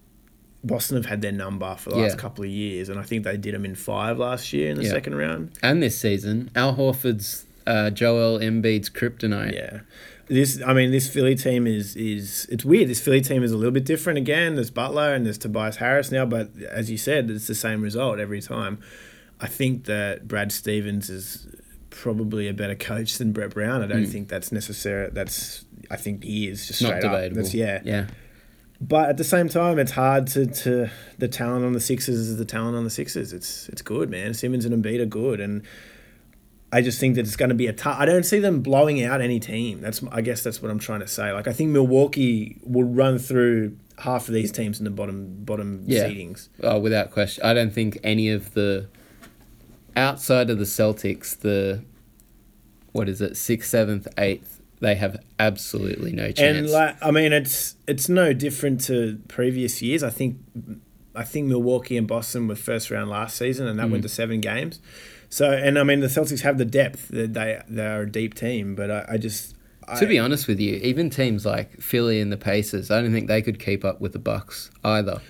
[0.65, 2.17] Boston have had their number for the last Yeah.
[2.21, 4.84] couple of years, and I think they did them in five last year in the
[4.84, 4.91] Yeah.
[4.91, 5.51] second round.
[5.62, 9.54] And this season, Al Horford's uh, Joel Embiid's kryptonite.
[9.54, 9.80] Yeah.
[10.28, 12.89] This, I mean, this Philly team is is it's weird.
[12.89, 14.56] This Philly team is a little bit different again.
[14.56, 18.19] There's Butler and there's Tobias Harris now, but as you said, it's the same result
[18.19, 18.80] every time.
[19.39, 21.47] I think that Brad Stevens is
[21.91, 23.82] probably a better coach than Brett Brown.
[23.84, 25.10] I don't think that's necessary.
[25.13, 27.12] That's I think he is just Not straight up.
[27.12, 27.41] debatable.
[27.41, 27.82] That's yeah.
[27.84, 28.08] Yeah.
[28.81, 32.38] But at the same time, it's hard to, to the talent on the Sixers is
[32.38, 33.31] the talent on the Sixers.
[33.33, 34.33] It's it's good, man.
[34.33, 35.63] Simmons and Embiid are good, and
[36.73, 37.97] I just think that it's going to be a tough.
[37.97, 39.79] I don't see them blowing out any team.
[39.79, 41.31] That's I guess that's what I'm trying to say.
[41.31, 45.83] Like I think Milwaukee will run through half of these teams in the bottom bottom
[45.85, 46.09] Yeah.
[46.09, 46.49] seedings.
[46.61, 47.45] Oh, without question.
[47.45, 48.89] I don't think any of the
[49.95, 51.81] outside of the Celtics, the
[52.91, 54.54] what is it, sixth, seventh, eighth,
[54.86, 56.58] they have absolutely no chance.
[56.58, 60.04] And like I mean, it's it's no different to previous years.
[60.04, 60.38] I think
[61.15, 63.91] I think Milwaukee and Boston were first round last season, and that Mm.
[63.91, 64.80] went to seven games.
[65.30, 67.08] So and I mean, the Celtics have the depth.
[67.10, 69.56] They they they are a deep team, but I, I just
[69.88, 73.12] I, to be honest with you, even teams like Philly and the Pacers, I don't
[73.12, 75.21] think they could keep up with the Bucks either.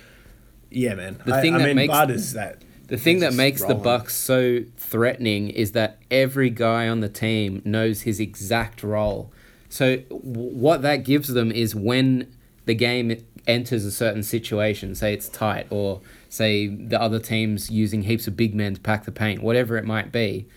[0.70, 1.18] yeah, man.
[1.24, 3.74] the thing I that mean, makes- Bud is that The thing that makes the.
[3.74, 9.32] Bucks so threatening is that every guy on the team knows his exact role.
[9.68, 15.28] So what that gives them is when the game enters a certain situation, say it's
[15.28, 19.42] tight or say the other team's using heaps of big men to pack the paint,
[19.42, 20.48] whatever it might be,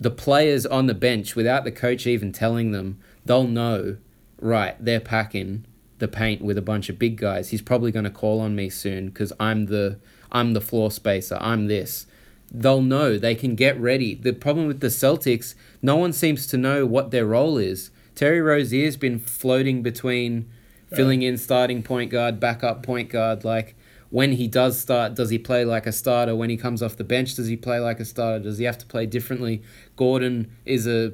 [0.00, 3.96] the players on the bench without the coach even telling them, they'll know,
[4.40, 5.64] right, they're packing
[5.98, 7.50] the paint with a bunch of big guys.
[7.50, 10.00] He's probably going to call on me soon because I'm the
[10.32, 11.38] I'm the floor spacer.
[11.40, 12.06] I'm this.
[12.50, 13.18] They'll know.
[13.18, 14.14] They can get ready.
[14.14, 17.90] The problem with the Celtics, no one seems to know what their role is.
[18.14, 20.50] Terry Rozier's been floating between
[20.94, 23.44] filling in starting point guard, backup point guard.
[23.44, 23.74] Like
[24.10, 26.36] when he does start, does he play like a starter?
[26.36, 28.44] When he comes off the bench, does he play like a starter?
[28.44, 29.62] Does he have to play differently?
[29.96, 31.12] Gordon is a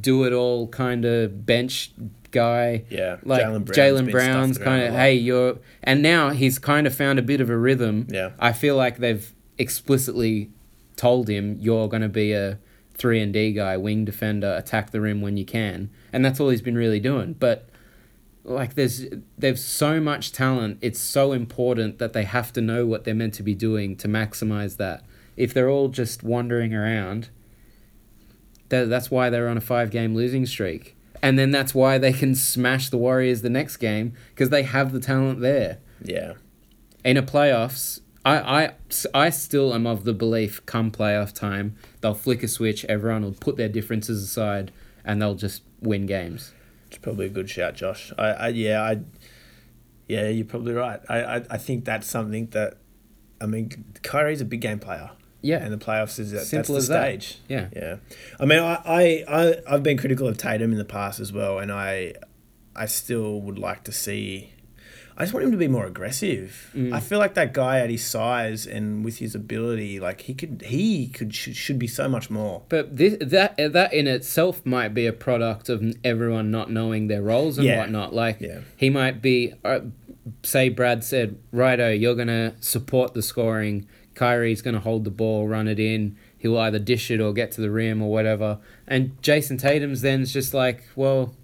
[0.00, 1.92] do it all kind of bench
[2.30, 2.84] guy.
[2.90, 7.18] Yeah, Like Jaylen Brown's Brown's kind of, hey, you're, and now he's kind of found
[7.18, 8.06] a bit of a rhythm.
[8.10, 8.30] Yeah.
[8.38, 10.50] I feel like they've explicitly
[10.96, 12.58] told him you're going to be a
[12.94, 16.48] three and D guy, wing defender, attack the rim when you can, and that's all
[16.48, 17.34] he's been really doing.
[17.34, 17.68] But
[18.44, 19.06] like, there's
[19.38, 20.78] there's so much talent.
[20.80, 24.08] It's so important that they have to know what they're meant to be doing to
[24.08, 25.04] maximize that.
[25.36, 27.30] If they're all just wandering around,
[28.68, 30.96] that that's why they're on a five game losing streak.
[31.22, 34.92] And then that's why they can smash the Warriors the next game because they have
[34.92, 36.34] the talent there yeah.
[37.02, 38.72] in a playoffs, I, I,
[39.12, 43.32] I still am of the belief come playoff time, they'll flick a switch, everyone will
[43.32, 44.72] put their differences aside,
[45.04, 46.52] and they'll just win games.
[46.86, 48.12] It's probably a good shout, Josh.
[48.16, 49.00] I, I yeah, I
[50.08, 51.00] yeah, you're probably right.
[51.08, 52.78] I, I, I think that's something that
[53.40, 53.70] I mean,
[54.02, 55.10] Kyrie's a big game player.
[55.42, 55.62] Yeah.
[55.62, 57.22] And the playoffs is that, Simple that's as the that.
[57.22, 57.40] stage.
[57.48, 57.68] Yeah.
[57.76, 57.96] Yeah.
[58.40, 61.58] I mean, I, I, I, I've been critical of Tatum in the past as well,
[61.58, 62.14] and I,
[62.74, 64.53] I still would like to see.
[65.16, 66.70] I just want him to be more aggressive.
[66.74, 66.92] Mm.
[66.92, 70.62] I feel like that guy at his size and with his ability, like he could,
[70.66, 72.62] he could should, should be so much more.
[72.68, 77.22] But this, that that in itself might be a product of everyone not knowing their
[77.22, 77.78] roles and Yeah.
[77.78, 78.12] whatnot.
[78.12, 78.60] Like Yeah.
[78.76, 79.80] he might be, uh,
[80.42, 83.86] say Brad said, righto, you're gonna support the scoring.
[84.14, 86.16] Kyrie's gonna hold the ball, run it in.
[86.38, 88.58] He'll either dish it or get to the rim or whatever.
[88.86, 91.34] And Jayson Tatum's then's just like, well,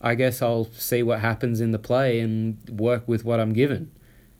[0.00, 3.90] I guess I'll see what happens in the play and work with what I'm given.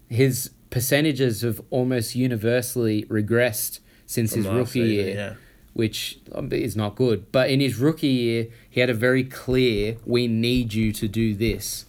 [0.08, 5.34] His percentages have almost universally regressed since From his rookie season, year yeah.
[5.74, 7.30] which um, is not good.
[7.30, 11.34] But in his rookie year, he had a very clear, we need you to do
[11.34, 11.86] this.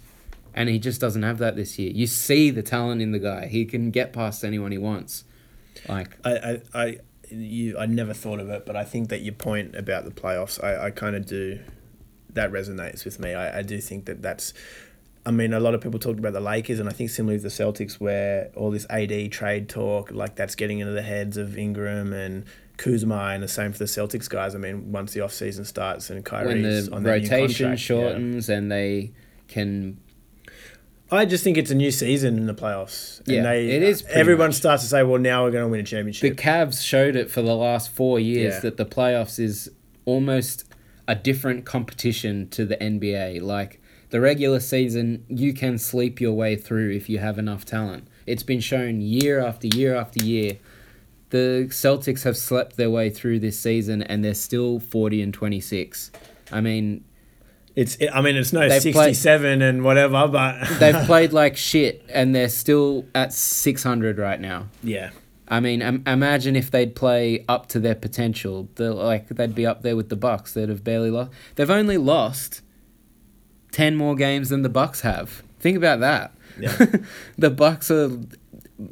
[0.54, 1.92] And he just doesn't have that this year.
[1.92, 3.48] You see the talent in the guy.
[3.48, 5.24] He can get past anyone he wants.
[5.88, 6.98] Like, I, I, I,
[7.30, 10.62] you, I never thought of it, but I think that your point about the playoffs,
[10.62, 11.60] I, I kind of do,
[12.34, 13.34] that resonates with me.
[13.34, 14.54] I, I do think that that's,
[15.26, 17.56] I mean, a lot of people talked about the Lakers, and I think similarly with
[17.56, 21.58] the Celtics, where all this AD trade talk, like that's getting into the heads of
[21.58, 22.46] Ingram and
[22.78, 24.56] Kuzma, and the same for the Celtics guys.
[24.56, 27.62] I mean, once the off season starts and when Kyrie's the on new rotation contract,
[27.62, 27.76] yeah.
[27.76, 29.12] shortens and they
[29.48, 30.00] can.
[31.14, 33.20] I just think it's a new season in the playoffs.
[33.20, 34.56] And Yeah, they, it is Everyone much.
[34.56, 37.16] starts to say, "Well, now we're going to win a championship." The championship." Cavs showed
[37.18, 38.60] it for the last four years Yeah.
[38.62, 39.70] that the playoffs is
[40.06, 40.64] almost
[41.12, 43.42] a different competition to the NBA.
[43.42, 48.08] Like the regular season, you can sleep your way through if you have enough talent.
[48.26, 50.58] It's been shown year after year after year.
[51.32, 56.12] The Celtics have slept their way through this season and they're still 40 and 26.
[56.52, 57.04] I mean,
[57.76, 62.04] It's, I mean, it's no They've played- sixty-seven and whatever, but they've played like shit
[62.10, 64.68] and they're still at 600 right now.
[64.84, 65.12] yeah,
[65.52, 68.70] I mean, Im- imagine if they'd play up to their potential.
[68.76, 71.32] They're like they'd be up there with the Bucks that have barely lost.
[71.56, 72.62] They've only lost
[73.72, 75.44] ten more games than the Bucks have.
[75.60, 76.34] Think about that.
[76.60, 76.86] Yeah.
[77.38, 78.12] the Bucks are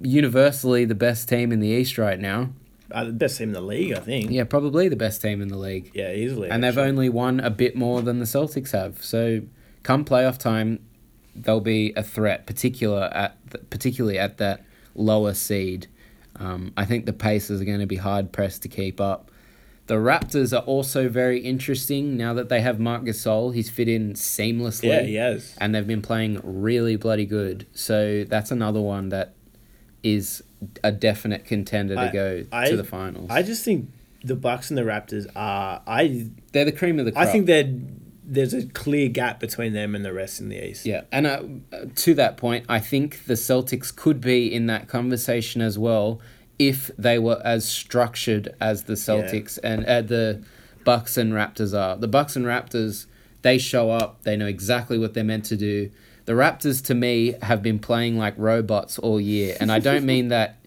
[0.01, 2.49] universally the best team in the East right now.
[2.91, 4.29] uh, the best team in the league, I think.
[4.29, 5.91] Yeah, probably the best team in the league.
[5.93, 6.49] Yeah, easily.
[6.49, 9.03] And they've only won a bit more than the Celtics have.
[9.03, 9.41] So,
[9.83, 10.79] come playoff time,
[11.35, 14.63] they'll be a threat, particular at th- particularly at that
[14.95, 15.87] lower seed.
[16.39, 19.29] Um, I think the Pacers are going to be hard pressed to keep up.
[19.87, 23.53] The Raptors are also very interesting now that they have Marc Gasol.
[23.55, 24.83] He's fit in seamlessly.
[24.89, 25.55] Yeah, he has.
[25.59, 27.65] And they've been playing really bloody good.
[27.73, 29.33] So that's another one that
[30.03, 30.43] is
[30.83, 33.29] a definite contender to I- go I- to the finals.
[33.31, 33.89] I just think
[34.23, 35.81] the Bucks and the Raptors are.
[35.87, 37.25] I They're the cream of the crop.
[37.27, 37.65] I think that
[38.29, 40.85] there's a clear gap between them and the rest in the East.
[40.85, 41.41] Yeah, and uh,
[41.95, 46.21] to that point, I think the Celtics could be in that conversation as well
[46.59, 50.43] if they were as structured as the Celtics and uh, the
[50.83, 51.97] Bucks and Raptors are.
[51.97, 53.07] The Bucks and Raptors,
[53.41, 55.89] they show up, they know exactly what they're meant to do.
[56.25, 60.27] The Raptors, to me, have been playing like robots all year, and I don't mean
[60.29, 60.57] that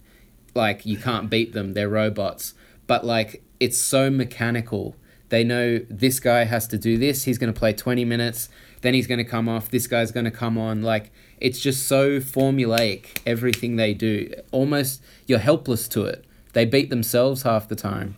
[0.55, 2.55] like you can't beat them; they're robots,
[2.89, 4.97] but like it's so mechanical.
[5.33, 7.25] They know this guy has to do this.
[7.25, 8.51] He's going to play 20 minutes.
[8.83, 9.71] Then he's going to come off.
[9.71, 10.83] This guy's going to come on.
[10.83, 14.31] Like, it's just so formulaic, everything they do.
[14.51, 16.27] Almost, you're helpless to it.
[16.53, 18.17] They beat themselves half the time.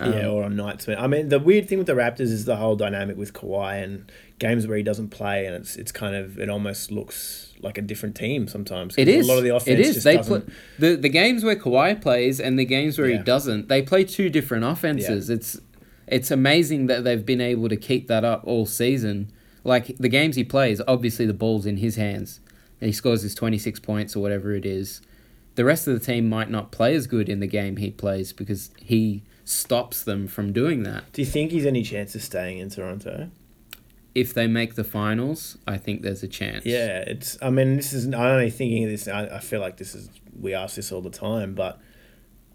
[0.00, 2.44] Um, yeah, or on nights when I mean the weird thing with the Raptors is
[2.44, 6.14] the whole dynamic with Kawhi and games where he doesn't play and it's it's kind
[6.14, 8.94] of it almost looks like a different team sometimes.
[8.98, 10.04] It is a lot of the offense it is.
[10.04, 10.46] They doesn't.
[10.46, 13.68] play the the games where Kawhi plays and the games where he doesn't.
[13.68, 15.30] They play two different offenses.
[15.30, 15.58] It's
[16.06, 19.30] it's amazing that they've been able to keep that up all season.
[19.64, 22.40] Like the games he plays, obviously the ball's in his hands,
[22.80, 25.00] and he scores his twenty six points or whatever it is.
[25.56, 28.32] The rest of the team might not play as good in the game he plays
[28.32, 31.10] because he stops them from doing that.
[31.12, 33.30] Do you think he's any chance of staying in Toronto?
[34.14, 36.64] If they make the finals, I think there's a chance.
[36.64, 37.36] Yeah, it's.
[37.42, 38.06] I mean, this is.
[38.06, 39.08] I'm only thinking of this.
[39.08, 40.10] I, I feel like this is.
[40.38, 41.80] We ask this all the time, but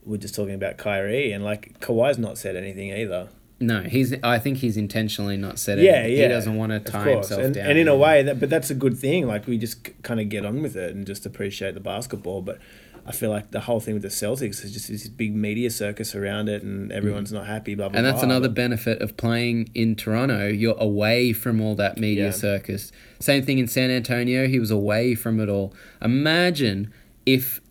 [0.03, 3.29] we're just talking about Kyrie and like Kawhi's not said anything either.
[3.61, 4.13] No, he's.
[4.23, 5.83] I think he's intentionally not set it.
[5.83, 6.23] Yeah, yeah.
[6.23, 7.67] He doesn't want to tie himself and, down.
[7.67, 9.27] and in a way that, but that's a good thing.
[9.27, 12.41] Like we just kind of get on with it and just appreciate the basketball.
[12.41, 12.59] But
[13.05, 16.15] I feel like the whole thing with the Celtics is just this big media circus
[16.15, 16.93] around it, and mm.
[16.93, 17.75] everyone's not happy.
[17.75, 17.97] Blah blah.
[17.97, 18.29] And that's blah.
[18.29, 20.47] another benefit of playing in Toronto.
[20.47, 22.31] You're away from all that media Yeah.
[22.31, 22.91] circus.
[23.19, 24.47] Same thing in San Antonio.
[24.47, 25.73] He was away from it all.
[26.01, 26.91] Imagine
[27.25, 27.61] if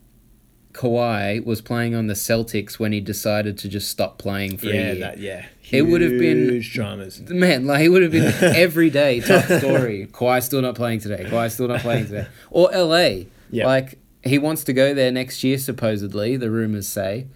[0.73, 4.73] Kawhi was playing on the Celtics when he decided to just stop playing for yeah,
[4.73, 4.95] a year.
[4.97, 5.47] that yeah.
[5.73, 7.21] It would have been- dramas.
[7.29, 10.09] Man, like it would have been every day top story.
[10.11, 11.25] Kawhi still not playing today.
[11.25, 12.27] Kawhi still not playing today.
[12.51, 13.25] Or LA.
[13.51, 13.67] Yeah.
[13.67, 17.27] Like he wants to go there next year supposedly, the rumors say.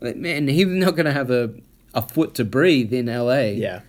[0.00, 1.54] Man, he's not going to have a
[1.94, 3.40] a foot to breathe in LA.
[3.54, 3.80] Yeah.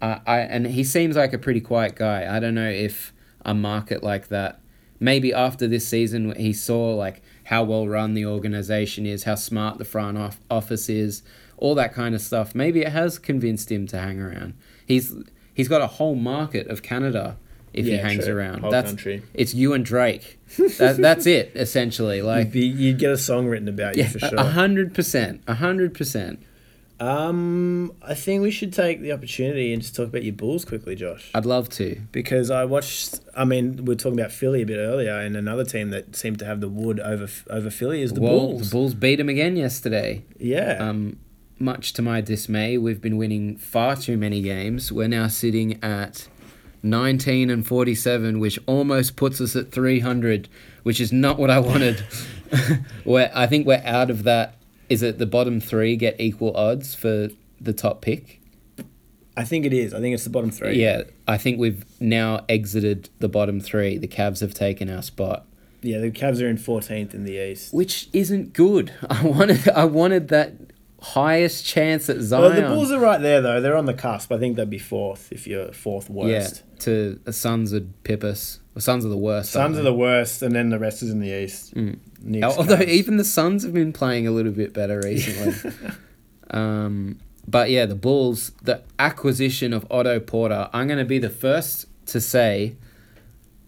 [0.00, 2.34] I, I and he seems like a pretty quiet guy.
[2.34, 3.12] I don't know if
[3.44, 4.60] a market like that
[5.00, 9.78] maybe after this season he saw like how well run the organization is, how smart
[9.78, 11.22] the front off- office is,
[11.56, 12.54] all that kind of stuff.
[12.54, 14.54] Maybe it has convinced him to hang around.
[14.86, 15.14] He's
[15.54, 17.36] he's got a whole market of Canada
[17.72, 18.34] if he Yeah, hangs true.
[18.36, 18.60] around.
[18.60, 19.22] Whole that's country.
[19.34, 20.38] it's you and Drake.
[20.56, 22.16] that, that's it essentially.
[22.18, 24.38] You'd, Like be, you'd get a song written about you yeah, for sure.
[24.38, 26.42] a hundred percent, a hundred percent.
[27.02, 30.94] Um, I think we should take the opportunity and just talk about your Bulls quickly,
[30.94, 31.32] Josh.
[31.34, 32.00] I'd love to.
[32.12, 33.18] Because I watched.
[33.36, 36.38] I mean, we were talking about Philly a bit earlier, and another team that seemed
[36.38, 38.70] to have the wood over over Philly is the well, Bulls.
[38.70, 40.24] the Bulls beat them again yesterday.
[40.38, 40.76] yeah.
[40.78, 41.18] Um,
[41.58, 44.90] much to my dismay, we've been winning far too many games.
[44.90, 46.28] We're now sitting at
[46.82, 50.48] 19 and 47, which almost puts us at 300,
[50.82, 52.00] which is not what I wanted.
[53.04, 54.56] where I think we're out of that.
[54.92, 57.28] Is it the bottom three get equal odds for
[57.58, 58.40] the top pick?
[59.36, 59.94] I think it is.
[59.94, 60.74] I think it's the bottom three.
[60.78, 63.96] Yeah, I think we've now exited the bottom three.
[63.96, 65.46] The Cavs have taken our spot,
[65.80, 67.72] Yeah, the Cavs are in 14th in the East.
[67.72, 68.92] which isn't good.
[69.08, 70.52] I wanted, I wanted that
[71.00, 72.42] highest chance at Zion.
[72.42, 73.62] Well, the Bulls are right there, though.
[73.62, 74.30] They're on the cusp.
[74.30, 76.62] I think they'd be fourth if you're fourth worst.
[76.62, 78.60] Yeah, to the Suns would pip us.
[78.74, 79.50] The Suns are the worst.
[79.50, 81.74] Suns are the worst, and then the rest is in the East.
[81.74, 81.98] Mm.
[82.44, 85.72] Although even the Suns have been playing a little bit better recently.
[86.50, 90.68] um, but yeah, the Bulls, the acquisition of Otto Porter.
[90.72, 92.76] I'm going to be the first to say,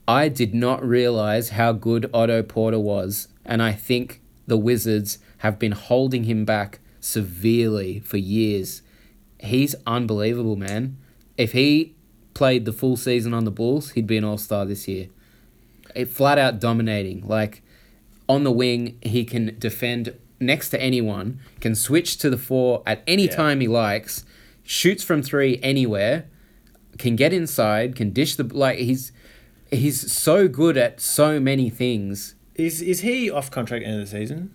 [0.07, 5.59] I did not realize how good Otto Porter was, and I think the Wizards have
[5.59, 8.83] been holding him back severely for years.
[9.41, 10.97] He's unbelievable, man.
[11.37, 11.95] If he
[12.35, 15.09] played the full season on the Bulls, he'd be an All Star this year.
[15.95, 17.27] It flat out dominating.
[17.27, 17.63] Like
[18.29, 23.03] on the wing, he can defend next to anyone, can switch to the four at
[23.07, 23.37] any Yeah.
[23.37, 24.25] time he likes,
[24.63, 26.25] shoots from three anywhere,
[26.99, 29.13] can get inside, can dish the like he's
[29.71, 32.35] he's so good at so many things.
[32.55, 34.51] is is he off contract end of the season?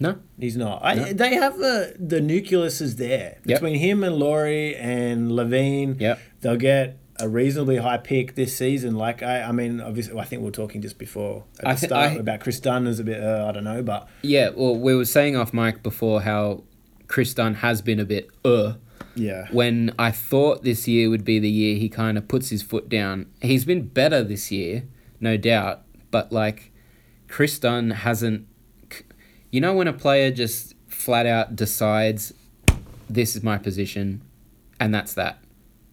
[0.00, 0.80] No, He's not.
[0.82, 1.12] I, No.
[1.12, 3.60] They have the the nucleus is there Yep.
[3.60, 6.00] between him and Lauri and LaVine.
[6.00, 6.18] Yep.
[6.40, 8.94] They'll get a reasonably high pick this season.
[8.96, 11.86] Like I, I mean, obviously, I think we were talking just before at I the
[11.86, 13.22] start I- about Chris Dunn is a bit.
[13.22, 14.50] Uh, I don't know, but yeah.
[14.54, 16.64] Well, we were saying off mic before how
[17.08, 18.74] Chris Dunn has been a bit uh
[19.14, 22.62] yeah, when I thought this year would be the year he kind of puts his
[22.62, 23.26] foot down.
[23.42, 24.84] He's been better this year,
[25.20, 26.72] no doubt, but like
[27.28, 28.46] Chris Dunn hasn't.
[29.50, 32.32] You know when a player just flat out decides,
[33.10, 34.22] this is my position,
[34.80, 35.41] and that's that.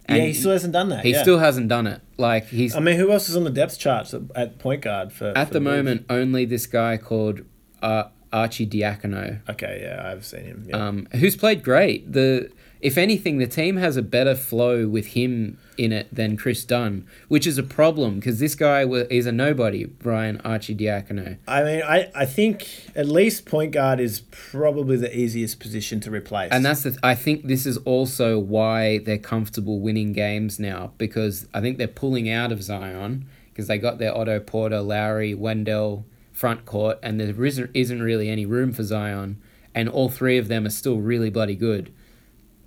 [0.10, 1.06] And yeah, he still hasn't done that.
[1.06, 1.22] he yeah.
[1.22, 2.02] still hasn't done it.
[2.18, 5.14] Like he's I mean, who else is on the depth charts at, at point guard
[5.14, 5.76] for at for the Bulls?
[5.76, 7.42] moment only this guy called
[7.82, 9.48] uh, Arcidiacono.
[9.50, 10.66] Okay, yeah, I've seen him.
[10.68, 10.88] Yeah.
[10.88, 12.12] um, who's played great.
[12.12, 16.64] The if anything, the team has a better flow with him in it than Chris
[16.64, 21.38] Dunn, which is a problem because this guy is a nobody, Brian Arcidiacono.
[21.48, 26.12] I mean, I, I think at least point guard is probably the easiest position to
[26.12, 26.52] replace.
[26.52, 26.98] And that's the.
[27.04, 31.88] I think this is also why they're comfortable winning games now because I think they're
[31.88, 37.20] pulling out of Zion because they got their Otto Porter, Lauri, Wendell front court, and
[37.20, 39.42] there isn't isn't really any room for Zion,
[39.76, 41.92] and all three of them are still really bloody good.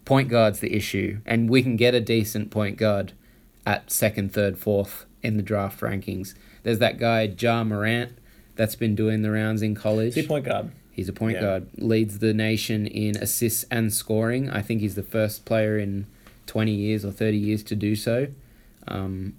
[0.04, 3.12] Point guard's the issue, and we can get a decent point guard
[3.64, 6.34] at second, third, fourth in the draft rankings.
[6.64, 8.12] There's that guy Ja Morant
[8.56, 10.14] that's been doing the rounds in college.
[10.14, 10.70] He's a point guard.
[10.90, 11.42] He's a point Yeah.
[11.42, 11.66] guard.
[11.78, 14.50] Leads the nation in assists and scoring.
[14.50, 16.06] I think he's the first player in
[16.46, 18.27] 20 years or 30 years to do so.
[18.88, 19.35] Um,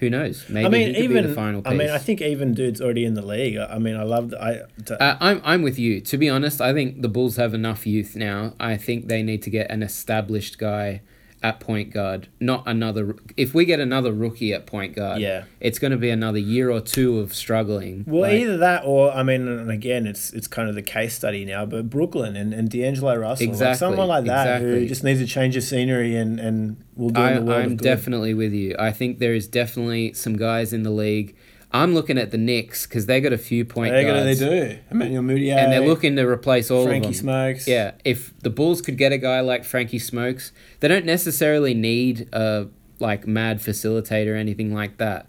[0.00, 0.46] who knows?
[0.48, 1.72] Maybe I mean, he could even be the final piece.
[1.72, 3.56] I mean, I think even dude's already in the league.
[3.56, 4.30] I I mean, I love.
[4.30, 6.00] the- I to, Uh, I'm, I'm with you.
[6.00, 8.54] To be honest, I think the Bulls have enough youth now.
[8.58, 11.02] I think they need to get an established guy
[11.42, 13.16] at point guard, not another.
[13.36, 15.44] If we get another rookie at point guard, Yeah.
[15.58, 18.04] it's going to be another year or two of struggling.
[18.06, 21.14] well, Like, either that or I mean, and again, it's it's kind of the case
[21.14, 21.64] study now.
[21.64, 24.80] But Brooklyn and, and D'Angelo Russell, like Exactly, someone like that exactly.
[24.80, 27.76] who just needs a change of scenery and and will do I, the world I'm
[27.76, 28.76] definitely with you.
[28.78, 31.34] I think there is definitely some guys in the league.
[31.72, 34.40] I'm looking at the Knicks because they got a few point They, gotta- they guards,
[34.74, 34.78] do.
[34.90, 37.24] Emmanuel Mudiay and they're looking to replace all Frankie of them.
[37.26, 37.68] Frankie Smokes.
[37.68, 40.50] Yeah, if the Bulls could get a guy like Frankie Smokes,
[40.80, 42.66] they don't necessarily need a
[42.98, 45.26] like mad facilitator or anything like that.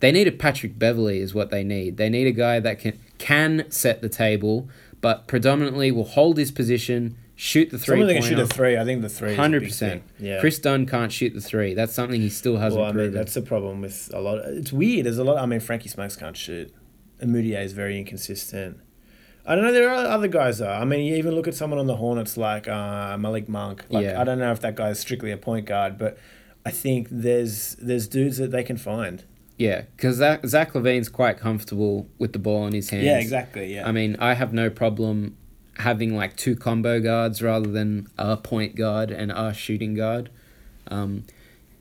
[0.00, 1.96] They need a Patrick Beverley is what they need.
[1.98, 4.68] They need a guy that can can set the table,
[5.00, 8.76] but predominantly will hold his position, shoot the three Someone can shoot a three.
[8.78, 9.30] I think the three.
[9.30, 10.04] is a big Hundred percent.
[10.20, 10.38] Yeah.
[10.38, 11.74] Chris Dunn can't shoot the three.
[11.74, 13.14] That's something he still hasn't well, I mean, proven.
[13.14, 14.38] that's the problem with a lot.
[14.38, 15.06] Of, it's weird.
[15.06, 15.38] There's a lot.
[15.38, 16.72] I mean, Frankie Smokes can't shoot.
[17.18, 18.78] And Mudiay is very inconsistent.
[19.44, 19.72] I don't know.
[19.72, 20.70] There are other guys though.
[20.70, 23.84] I mean, you even look at someone on the Hornets like uh, Malik Monk.
[23.88, 24.20] Like, Yeah.
[24.20, 26.16] I don't know if that guy is strictly a point guard, but
[26.64, 29.24] I think there's there's dudes that they can find.
[29.58, 33.04] yeah, because Zach, Zach LaVine's quite comfortable with the ball in his hands.
[33.04, 33.74] Yeah, exactly.
[33.74, 33.88] Yeah.
[33.88, 35.36] I mean, I have no problem
[35.78, 40.30] having like two combo guards rather than a point guard and a shooting guard.
[40.88, 41.24] Um,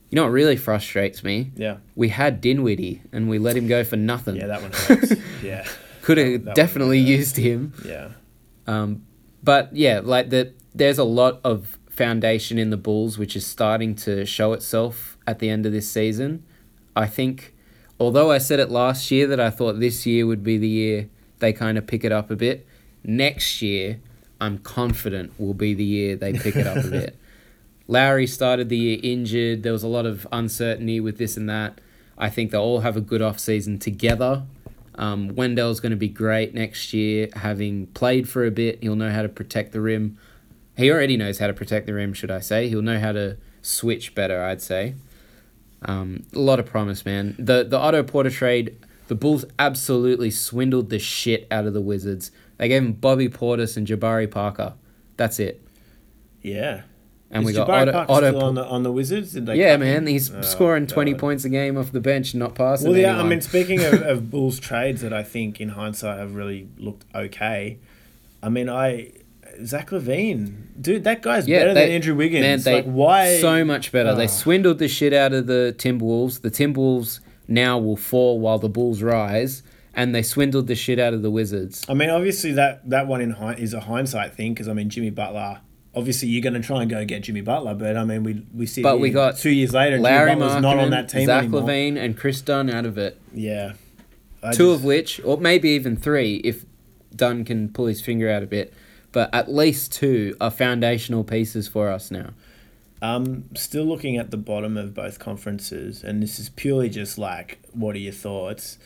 [0.10, 1.52] you know what really frustrates me?
[1.56, 1.78] yeah.
[1.96, 4.36] We had Dinwiddie and we let him go for nothing.
[4.36, 5.14] Yeah, that one hurts.
[5.44, 5.68] yeah.
[6.02, 7.74] Could have definitely used him.
[7.86, 8.10] Yeah.
[8.68, 9.06] Um,
[9.44, 13.96] but yeah, like the there's a lot of foundation in the Bulls which is starting
[13.96, 16.44] to show itself at the end of this season.
[16.96, 17.54] I think,
[18.00, 21.10] although I said it last year that I thought this year would be the year
[21.40, 22.66] they kind of pick it up a bit,
[23.04, 24.00] next year
[24.42, 27.18] I'm confident will be the year they pick it up a bit.
[27.88, 29.64] Lauri started the year injured.
[29.64, 31.80] There was a lot of uncertainty with this and that.
[32.18, 34.44] I think they'll all have a good off season together.
[34.96, 38.80] Um, Wendell's going to be great next year, having played for a bit.
[38.82, 40.18] He'll know how to protect the rim.
[40.76, 42.68] He already knows how to protect the rim, should I say?
[42.70, 44.96] He'll know how to switch better, I'd say.
[45.84, 47.36] Um, a lot of promise, man.
[47.38, 48.78] The the Otto Porter trade,
[49.08, 52.32] the Bulls absolutely swindled the shit out of the Wizards.
[52.62, 54.76] They gave him Bobby Portis and Jabari Parker.
[55.18, 55.66] That's it.
[56.44, 56.82] Yeah.
[57.32, 59.32] And Is we got Jabari Otto, Parker Otto still on the on the Wizards?
[59.34, 59.80] Did they yeah, him?
[59.80, 61.20] man, he's Oh, scoring twenty God.
[61.22, 62.92] points a game off the bench, not passing.
[62.92, 66.36] Well, yeah, I mean, speaking of, of Bulls trades that I think in hindsight have
[66.36, 67.80] really looked okay.
[68.44, 69.14] I mean, I
[69.66, 72.42] Zach LaVine, dude, that guy's Yeah, better they- than Andrew Wiggins.
[72.44, 73.38] man, they like, why?
[73.40, 74.14] so much better.
[74.14, 74.28] They Ah.
[74.28, 76.42] swindled the shit out of the Timberwolves.
[76.42, 79.64] The Timberwolves now will fall while the Bulls rise,
[79.94, 81.86] and they swindled the shit out of the Wizards.
[81.90, 84.90] I mean, obviously that that one in hind is a hindsight thing because I mean,
[84.90, 85.62] Jimmy Butler.
[85.94, 88.66] Obviously, you're going to try and go get Jimmy Butler, but I mean, we we
[88.66, 88.82] see.
[88.82, 91.40] But we got two years later, and Larry Jimmy Butler's not on that team Zach
[91.44, 91.64] anymore.
[91.64, 93.20] LaVine, and Chris Dunn out of it.
[93.34, 93.74] Yeah,
[94.42, 96.64] I Two just- of which, or maybe even three, if
[97.14, 98.74] Dunn can pull his finger out a bit.
[99.12, 102.30] But at least two are foundational pieces for us now.
[103.02, 107.60] Um, still looking at the bottom of both conferences, and this is purely just like,
[107.74, 108.78] what are your thoughts?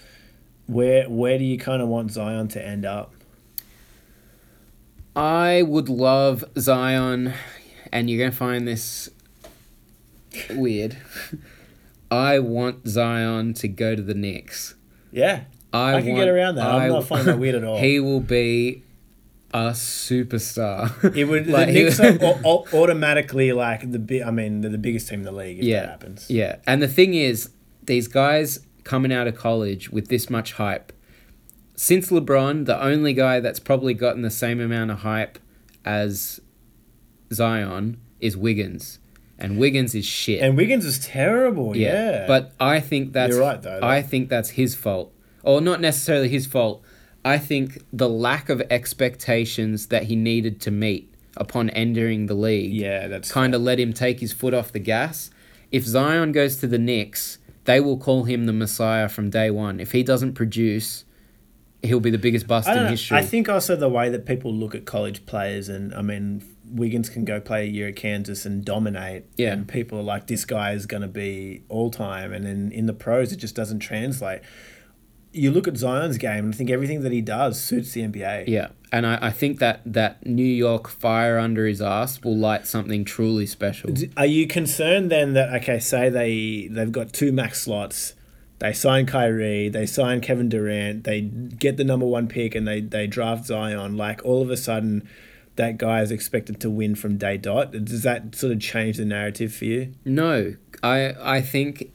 [0.67, 3.13] Where where do you kind of want Zion to end up?
[5.15, 7.33] I would love Zion,
[7.91, 9.09] and you're going to find this
[10.49, 10.97] weird.
[12.11, 14.75] I want Zion to go to the Knicks.
[15.11, 16.65] Yeah, I, I, can want, get around that.
[16.67, 17.77] I- I'm not finding that weird at all.
[17.79, 18.83] He will be
[19.53, 21.15] a superstar.
[21.15, 24.61] it would Like, the he- Knicks are au- au- automatically like the bi- I mean,
[24.61, 25.81] they're the biggest team in the league if Yeah.
[25.81, 26.29] that happens.
[26.29, 27.49] Yeah, and the thing is,
[27.83, 30.93] these guys coming out of college with this much hype.
[31.75, 35.37] Since LeBron, the only guy that's probably gotten the same amount of hype
[35.83, 36.39] as
[37.33, 38.99] Zion is Wiggins,
[39.37, 40.41] and Wiggins is shit.
[40.41, 41.75] And Wiggins is terrible.
[41.75, 43.81] Yeah, But I think that's You're right, though.
[43.83, 45.11] I think that's his fault.
[45.43, 46.81] Or not necessarily his fault.
[47.25, 52.71] I think the lack of expectations that he needed to meet upon entering the league
[52.71, 55.31] yeah, that's kind of let him take his foot off the gas.
[55.71, 59.79] If Zion goes to the Knicks, they will call him the Messiah from day one.
[59.79, 61.05] If he doesn't produce,
[61.83, 62.87] he'll be the biggest bust in know.
[62.87, 63.17] history.
[63.17, 67.09] I think also the way that people look at college players, and I mean, Wiggins
[67.09, 69.25] can go play a year at Kansas and dominate.
[69.35, 69.53] Yeah.
[69.53, 72.33] And people are like, this guy is going to be all time.
[72.33, 74.41] And then in the pros, it just doesn't translate.
[75.35, 78.47] You look at Zion's game, and I think everything that he does suits the NBA.
[78.47, 82.65] yeah, and I, I think that that New York fire under his ass will light
[82.65, 83.91] something truly special.
[84.15, 88.13] Are you concerned then that okay, say they they've got two max slots,
[88.59, 92.79] they sign Kyrie, they sign Kevin Durant, they get the number one pick, and they
[92.81, 93.97] they draft Zion.
[93.97, 95.07] Like all of a sudden,
[95.57, 97.71] that guy is expected to win from day dot.
[97.71, 99.93] Does that sort of change the narrative for you?
[100.05, 101.91] No, I I think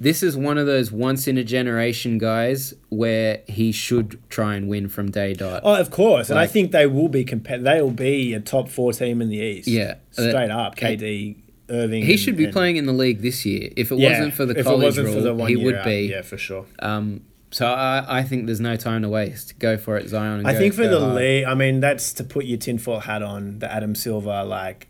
[0.00, 4.68] this is one of those once in a generation guys where he should try and
[4.68, 5.62] win from day dot.
[5.64, 7.62] Oh, of course, and I think they will be compet.
[7.64, 9.68] They will be a top four team in the East.
[9.68, 9.96] Yeah.
[10.12, 10.76] straight up.
[10.76, 11.36] KD,
[11.70, 12.04] Irving.
[12.04, 13.70] He and- should be and- playing in the league this year.
[13.76, 15.56] If it Yeah, wasn't for the if it college wasn't rule, for the one he
[15.56, 16.08] would out, be.
[16.10, 16.64] Yeah, for sure.
[16.78, 19.58] Um, so I, I think there's no time to waste.
[19.58, 20.40] Go for it, Zion.
[20.40, 21.14] And I go- think for the hard.
[21.16, 24.44] league, I mean, that's to put your tinfoil hat on the Adam Silver.
[24.44, 24.86] Like,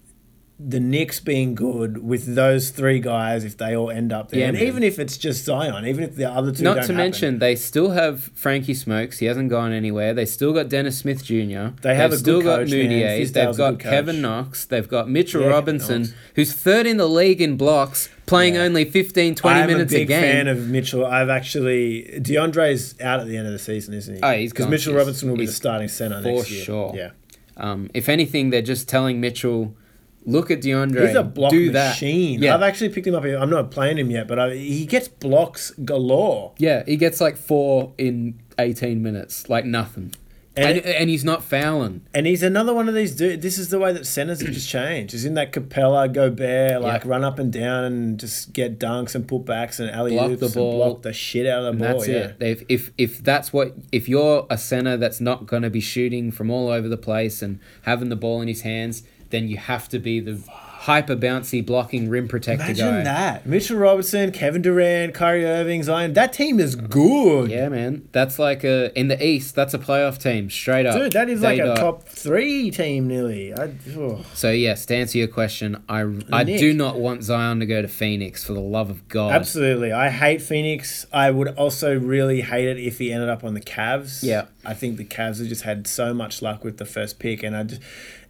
[0.61, 4.47] the Knicks being good with those three guys if they all end up there, Yeah,
[4.49, 4.67] and man.
[4.67, 7.55] even if it's just Zion, even if the other two Not to happen, mention, they
[7.55, 9.19] still have Frankie Smokes.
[9.21, 10.13] He hasn't gone anywhere.
[10.15, 11.35] They still got Dennis Smith Jr.
[11.83, 12.71] They have They've a good still got coach.
[12.71, 13.79] They've got.
[13.79, 14.65] Kevin Knox.
[14.65, 16.15] They've got Mitchell Yeah, Robinson, Knox.
[16.35, 18.63] who's third in the league in blocks, playing Yeah.
[18.63, 20.21] only 15, 20 I'm minutes a big game.
[20.23, 21.07] fan of Mitchell.
[21.07, 24.21] I've actually DeAndre's out at the end of the season, isn't he?
[24.23, 24.67] Oh, he's because.
[24.67, 26.65] Mitchell He's- Robinson will be the starting center for next year.
[26.65, 26.93] sure.
[26.97, 27.11] Yeah,
[27.57, 29.77] um, if anything, they're just telling Mitchell,
[30.25, 31.07] look at DeAndre.
[31.07, 32.41] he's a block do machine.
[32.41, 32.47] That.
[32.47, 32.55] Yeah.
[32.55, 33.25] I've actually picked him up.
[33.25, 36.53] I'm not playing him yet, but I, he gets blocks galore.
[36.59, 40.15] Yeah, he gets like four in 18 minutes, like nothing.
[40.57, 42.01] And, And and, he's not fouling.
[42.13, 43.41] And he's another one of these dudes.
[43.45, 45.15] This is the way that centers have just changed.
[45.15, 47.11] Is in that Capela, Gobert, like Yeah.
[47.11, 50.55] run up and down and just get dunks and putbacks and alley oops the and
[50.57, 50.77] ball.
[50.79, 51.99] block the shit out of the And ball.
[52.01, 52.17] that's yeah.
[52.17, 52.37] it.
[52.41, 56.33] If, if if that's what if you're a center that's not going to be shooting
[56.33, 59.89] from all over the place and having the ball in his hands, then you have
[59.91, 63.03] to be the hyper bouncy blocking rim protector Imagine guy.
[63.03, 63.45] that.
[63.47, 66.15] Mitchell Robinson, Kevin Durant, Kyrie Irving, Zion.
[66.15, 67.51] That team is good.
[67.51, 68.09] Yeah, man.
[68.13, 69.55] That's like a in the East.
[69.55, 70.99] That's a playoff team straight up.
[70.99, 73.53] Dude, that is like a top three team nearly.
[73.53, 74.25] I, oh.
[74.33, 76.03] So yes, to answer your question, I
[76.33, 76.61] I Nick.
[76.61, 79.33] do not want Zion to go to Phoenix for the love of God.
[79.33, 79.93] Absolutely.
[79.93, 81.07] I hate Phoenix.
[81.13, 84.23] I would also really hate it if he ended up on the Cavs.
[84.23, 84.47] Yeah.
[84.65, 87.57] I think the Cavs have just had so much luck with the first pick, and
[87.57, 87.83] I just,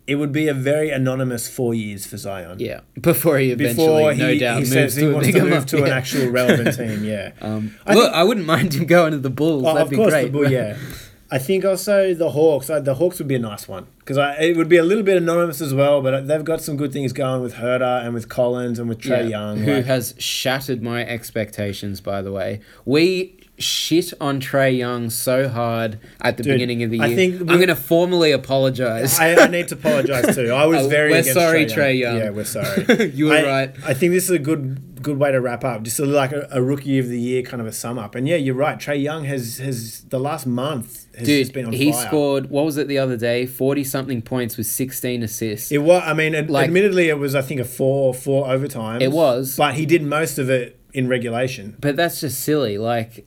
[0.09, 2.59] it would be a very anonymous four years for Zion.
[2.59, 5.85] Yeah, before he eventually, Before no doubt, he moves says he wants to move to
[5.85, 7.33] an actual relevant team, yeah.
[7.41, 9.65] Um, I look, think- I wouldn't mind him going to the Bulls.
[9.67, 10.25] Oh, That'd of be great.
[10.25, 10.77] the Bull, yeah.
[11.31, 12.71] I think also the Hawks.
[12.71, 15.19] uh, The Hawks would be a nice one because it would be a little bit
[15.19, 16.01] anonymous as well.
[16.01, 19.25] But they've got some good things going with Huerter and with Collins and with Trae
[19.25, 19.59] Yeah, Young.
[19.59, 22.01] who like- has shattered my expectations.
[22.01, 26.91] By the way, we shit on Trae Young so hard at the Dude, beginning of
[26.91, 27.07] the year.
[27.07, 29.19] I think I'm going to formally apologize.
[29.19, 30.53] I, I need to apologize too.
[30.53, 31.11] I was very.
[31.11, 32.17] we're sorry, Trey Trae Young.
[32.19, 33.11] Yeah, we're sorry.
[33.19, 33.75] You were I, right.
[33.85, 35.83] I think this is a good good way to wrap up.
[35.83, 38.15] Just a, like a, a rookie of the year kind of a sum up.
[38.15, 38.79] And yeah, you're right.
[38.79, 42.07] Trae Young has has the last month has just been Dude, on he fire.
[42.07, 42.51] scored.
[42.51, 43.47] What was it the other day?
[43.47, 45.73] Forty something points with sixteen assists.
[45.73, 46.03] It was.
[46.05, 47.35] I mean, ad- Like- admittedly, it was.
[47.35, 49.01] I think a four four overtime.
[49.03, 49.57] It was.
[49.57, 51.77] but he did most of it in regulation.
[51.81, 52.79] But that's just silly.
[52.79, 53.27] Like,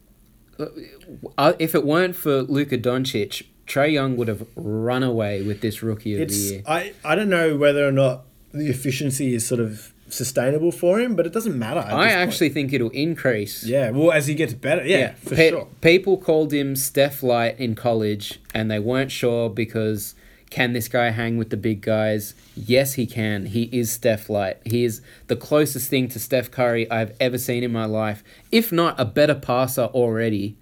[0.60, 5.82] Uh, if it weren't for Luka Doncic, Trae Young would have run away with this
[5.82, 6.64] rookie of the year.
[6.68, 8.24] I I don't know whether or not
[8.54, 11.80] the efficiency is sort of sustainable for him, but it doesn't matter.
[11.80, 12.28] at I this point.
[12.28, 13.64] actually think it'll increase.
[13.64, 13.92] Yeah.
[13.92, 14.86] Well, as he gets better.
[14.86, 15.68] Yeah, for Pe- sure.
[15.80, 20.14] People called him Steph Light in college, and they weren't sure because
[20.52, 22.36] can this guy hang with the big guys?
[22.56, 23.48] Yes, he can.
[23.48, 24.58] He is Steph Light.
[24.66, 28.72] He is the closest thing to Steph Curry I've ever seen in my life, if
[28.72, 30.58] not a better passer already.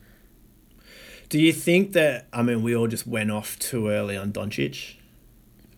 [1.30, 4.96] Do you think that I mean we all just went off too early on Doncic?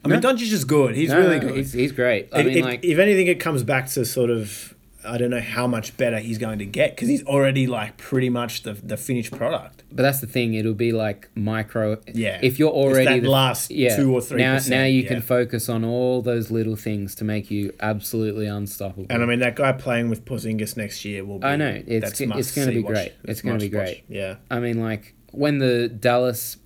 [0.03, 0.95] I mean Doncic is good.
[0.95, 1.55] He's No, really good.
[1.55, 2.29] He's, he's great.
[2.33, 5.29] I It- mean, it- like, if anything, it comes back to sort of I don't
[5.31, 8.73] know how much better he's going to get because he's already like pretty much the
[8.73, 9.83] the finished product.
[9.91, 10.53] but that's the thing.
[10.53, 11.97] It'll be like micro.
[12.13, 12.39] Yeah.
[12.41, 15.07] If you're It's already that the, last two or three Now, now you yeah.
[15.07, 19.07] can focus on all those little things to make you absolutely unstoppable.
[19.09, 21.39] And I mean that guy playing with Porzingis next year will.
[21.39, 21.45] be...
[21.47, 22.93] I know, it's- that's it's gonna be watch.
[22.93, 23.13] great.
[23.23, 23.85] It's gonna must be watch.
[23.85, 24.03] great.
[24.07, 24.35] Yeah.
[24.49, 26.57] I mean, like when the Dallas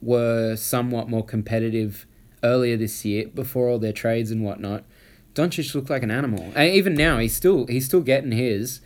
[0.00, 2.06] were somewhat more competitive
[2.42, 4.84] earlier this year, before all their trades and whatnot,
[5.34, 6.52] Doncic looked like an animal.
[6.54, 8.80] And even now, he's still he's still getting his.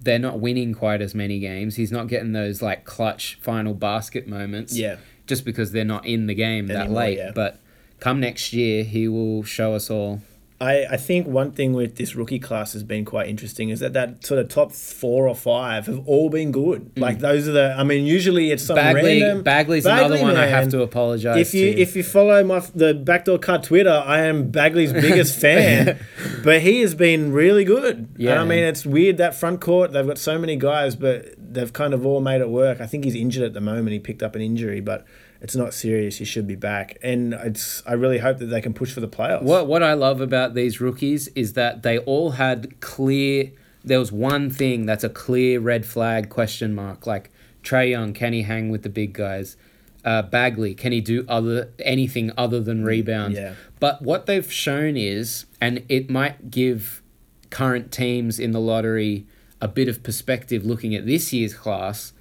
[0.00, 1.76] They're not winning quite as many games.
[1.76, 4.76] He's not getting those like clutch final basket moments.
[4.76, 4.96] Yeah.
[5.26, 7.18] Just because they're not in the game that late.
[7.18, 7.30] yeah.
[7.32, 7.60] But
[8.00, 10.20] come next year, he will show us all.
[10.62, 13.92] I, I think one thing with this rookie class has been quite interesting is that
[13.94, 16.92] that sort of top four or five have all been good.
[16.96, 17.74] Like those are the.
[17.76, 18.94] I mean, usually it's some Mm.
[18.94, 19.42] Bagley, random.
[19.42, 21.80] Bagley's Bagley, another one I have to apologize If you to.
[21.80, 25.98] if you follow my the backdoor cut Twitter, I am Bagley's biggest fan,
[26.44, 28.08] but he has been really good.
[28.16, 31.34] Yeah, and I mean it's weird that front court they've got so many guys, but
[31.38, 32.80] they've kind of all made it work.
[32.80, 33.90] I think he's injured at the moment.
[33.90, 35.04] He picked up an injury, but
[35.42, 36.18] it's not serious.
[36.18, 39.08] He should be back, and it's I really hope that they can push for the
[39.08, 39.42] playoffs.
[39.42, 43.50] What what I love about these rookies is that they all had clear.
[43.84, 47.08] There was one thing that's a clear red flag question mark.
[47.08, 47.30] Like
[47.64, 49.56] Trae Young, can he hang with the big guys?
[50.04, 53.34] Uh, Bagley, can he do other anything other than rebound?
[53.34, 53.54] Yeah.
[53.80, 57.02] But what they've shown is, and it might give
[57.50, 59.26] current teams in the lottery
[59.60, 62.12] a bit of perspective looking at this year's class.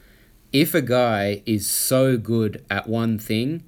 [0.54, 3.64] If a guy is so good at one thing,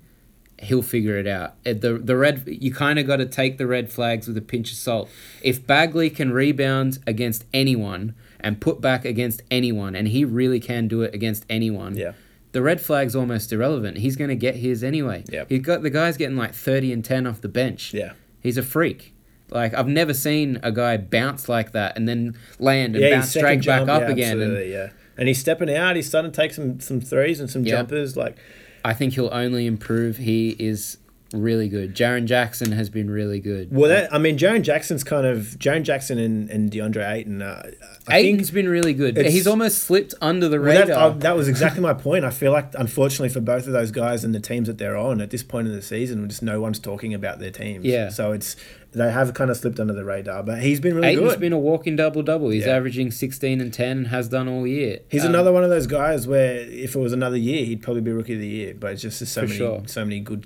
[0.61, 1.61] he'll figure it out.
[1.63, 4.71] The the red you kind of got to take the red flags with a pinch
[4.71, 5.09] of salt.
[5.41, 10.87] If Bagley can rebound against anyone and put back against anyone, and he really can
[10.89, 12.11] do it against anyone, Yeah.
[12.51, 13.99] the red flag's almost irrelevant.
[13.99, 15.23] He's going to get his anyway.
[15.31, 15.49] Yep.
[15.49, 17.93] He got the guy's getting like thirty and ten off the bench.
[17.93, 18.13] Yeah.
[18.41, 19.13] He's a freak.
[19.49, 23.29] Like I've never seen a guy bounce like that and then land and Yeah, bounce
[23.29, 24.41] straight back jump, up yeah, again.
[24.41, 24.89] And yeah.
[25.17, 25.95] And he's stepping out.
[25.95, 27.77] He's starting to take some some threes and some Yeah.
[27.77, 28.15] jumpers.
[28.17, 28.37] Like
[28.85, 30.17] I think he'll only improve.
[30.17, 30.97] He is
[31.33, 31.95] really good.
[31.95, 33.69] Jaren Jackson has been really good.
[33.75, 37.41] well, that I mean, Jaren Jackson's kind of Jaren Jackson and, and DeAndre Ayton.
[37.41, 37.63] Uh,
[38.07, 39.17] I think Ayton's been really good.
[39.17, 41.09] He's almost slipped under the Well, that, radar.
[41.09, 42.23] uh, that was exactly my point.
[42.23, 45.19] I feel like, unfortunately, for both of those guys and the teams that they're on
[45.21, 47.83] at this point in the season, just no one's talking about their teams.
[47.85, 48.09] Yeah.
[48.09, 48.55] So it's
[48.91, 51.23] they have kind of slipped under the radar, but he's been really good.
[51.23, 52.49] Ayton's been a walking double double.
[52.49, 52.75] He's Yeah.
[52.75, 54.99] averaging sixteen and ten and has done all year.
[55.09, 58.01] He's Um, another one of those guys where if it was another year, he'd probably
[58.03, 58.75] be rookie of the year.
[58.79, 59.81] But it's just so many, sure.
[59.87, 60.45] so many good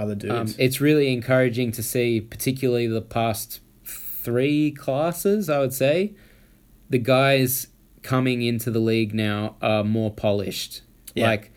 [0.00, 0.52] other dudes.
[0.52, 6.14] Um, it's really encouraging to see, particularly the past three classes, I would say,
[6.88, 7.68] the guys
[8.02, 10.82] coming into the league now are more polished.
[11.14, 11.26] Yeah.
[11.28, 11.52] Like,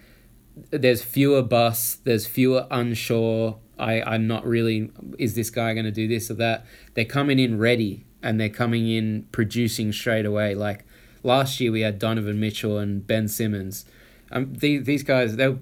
[0.70, 3.58] there's fewer busts, there's fewer unsure.
[3.80, 6.66] I, I'm not really, is this guy going to do this or that?
[6.94, 10.54] They're coming in ready and they're coming in producing straight away.
[10.54, 10.86] Like,
[11.24, 13.86] last year we had Donovan Mitchell and Ben Simmons.
[14.32, 15.56] Um, these, these guys, they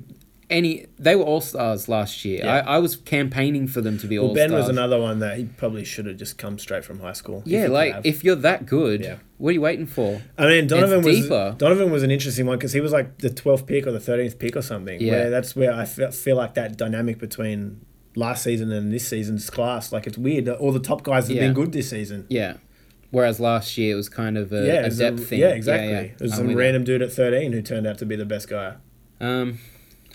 [0.51, 2.41] any they were all stars last year.
[2.43, 2.55] Yeah.
[2.57, 4.63] I, I was campaigning for them to be well, all Ben stars.
[4.63, 7.41] was another one that he probably should have just come straight from high school.
[7.45, 8.05] yeah, like have.
[8.05, 9.15] if you're that good, Yeah.
[9.37, 10.21] what are you waiting for?
[10.37, 11.55] I mean, Donovan was deeper.
[11.57, 14.37] Donovan was an interesting one because he was like the twelfth pick or the thirteenth
[14.37, 15.01] pick or something.
[15.01, 15.11] Yeah.
[15.13, 17.85] Where that's where I fe- feel like that dynamic between
[18.15, 20.49] last season and this season's class, like it's weird.
[20.49, 21.43] All the top guys have Yeah.
[21.43, 22.25] been good this season.
[22.29, 22.57] Yeah.
[23.09, 25.39] Whereas last year it was kind of a, yeah, a it depth thing.
[25.39, 25.89] yeah, exactly.
[25.91, 28.25] Yeah, It was I'm some random dude at thirteen who turned out to be the
[28.25, 28.75] best guy.
[29.19, 29.59] Um,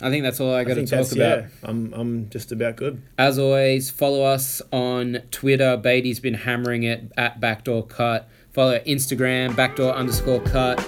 [0.01, 1.41] I think that's all I got to talk about.
[1.41, 3.03] Yeah, I'm I'm just about good.
[3.19, 5.77] As always, follow us on Twitter.
[5.77, 8.29] Beatty's been hammering it at Backdoor Cut.
[8.53, 10.83] Follow Instagram, backdoor underscore cut.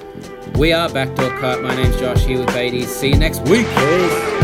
[0.56, 1.62] We are Backdoor Cut.
[1.62, 2.84] My name's Josh here with Beatty.
[2.84, 3.66] See you next week.
[3.66, 4.37] Peace.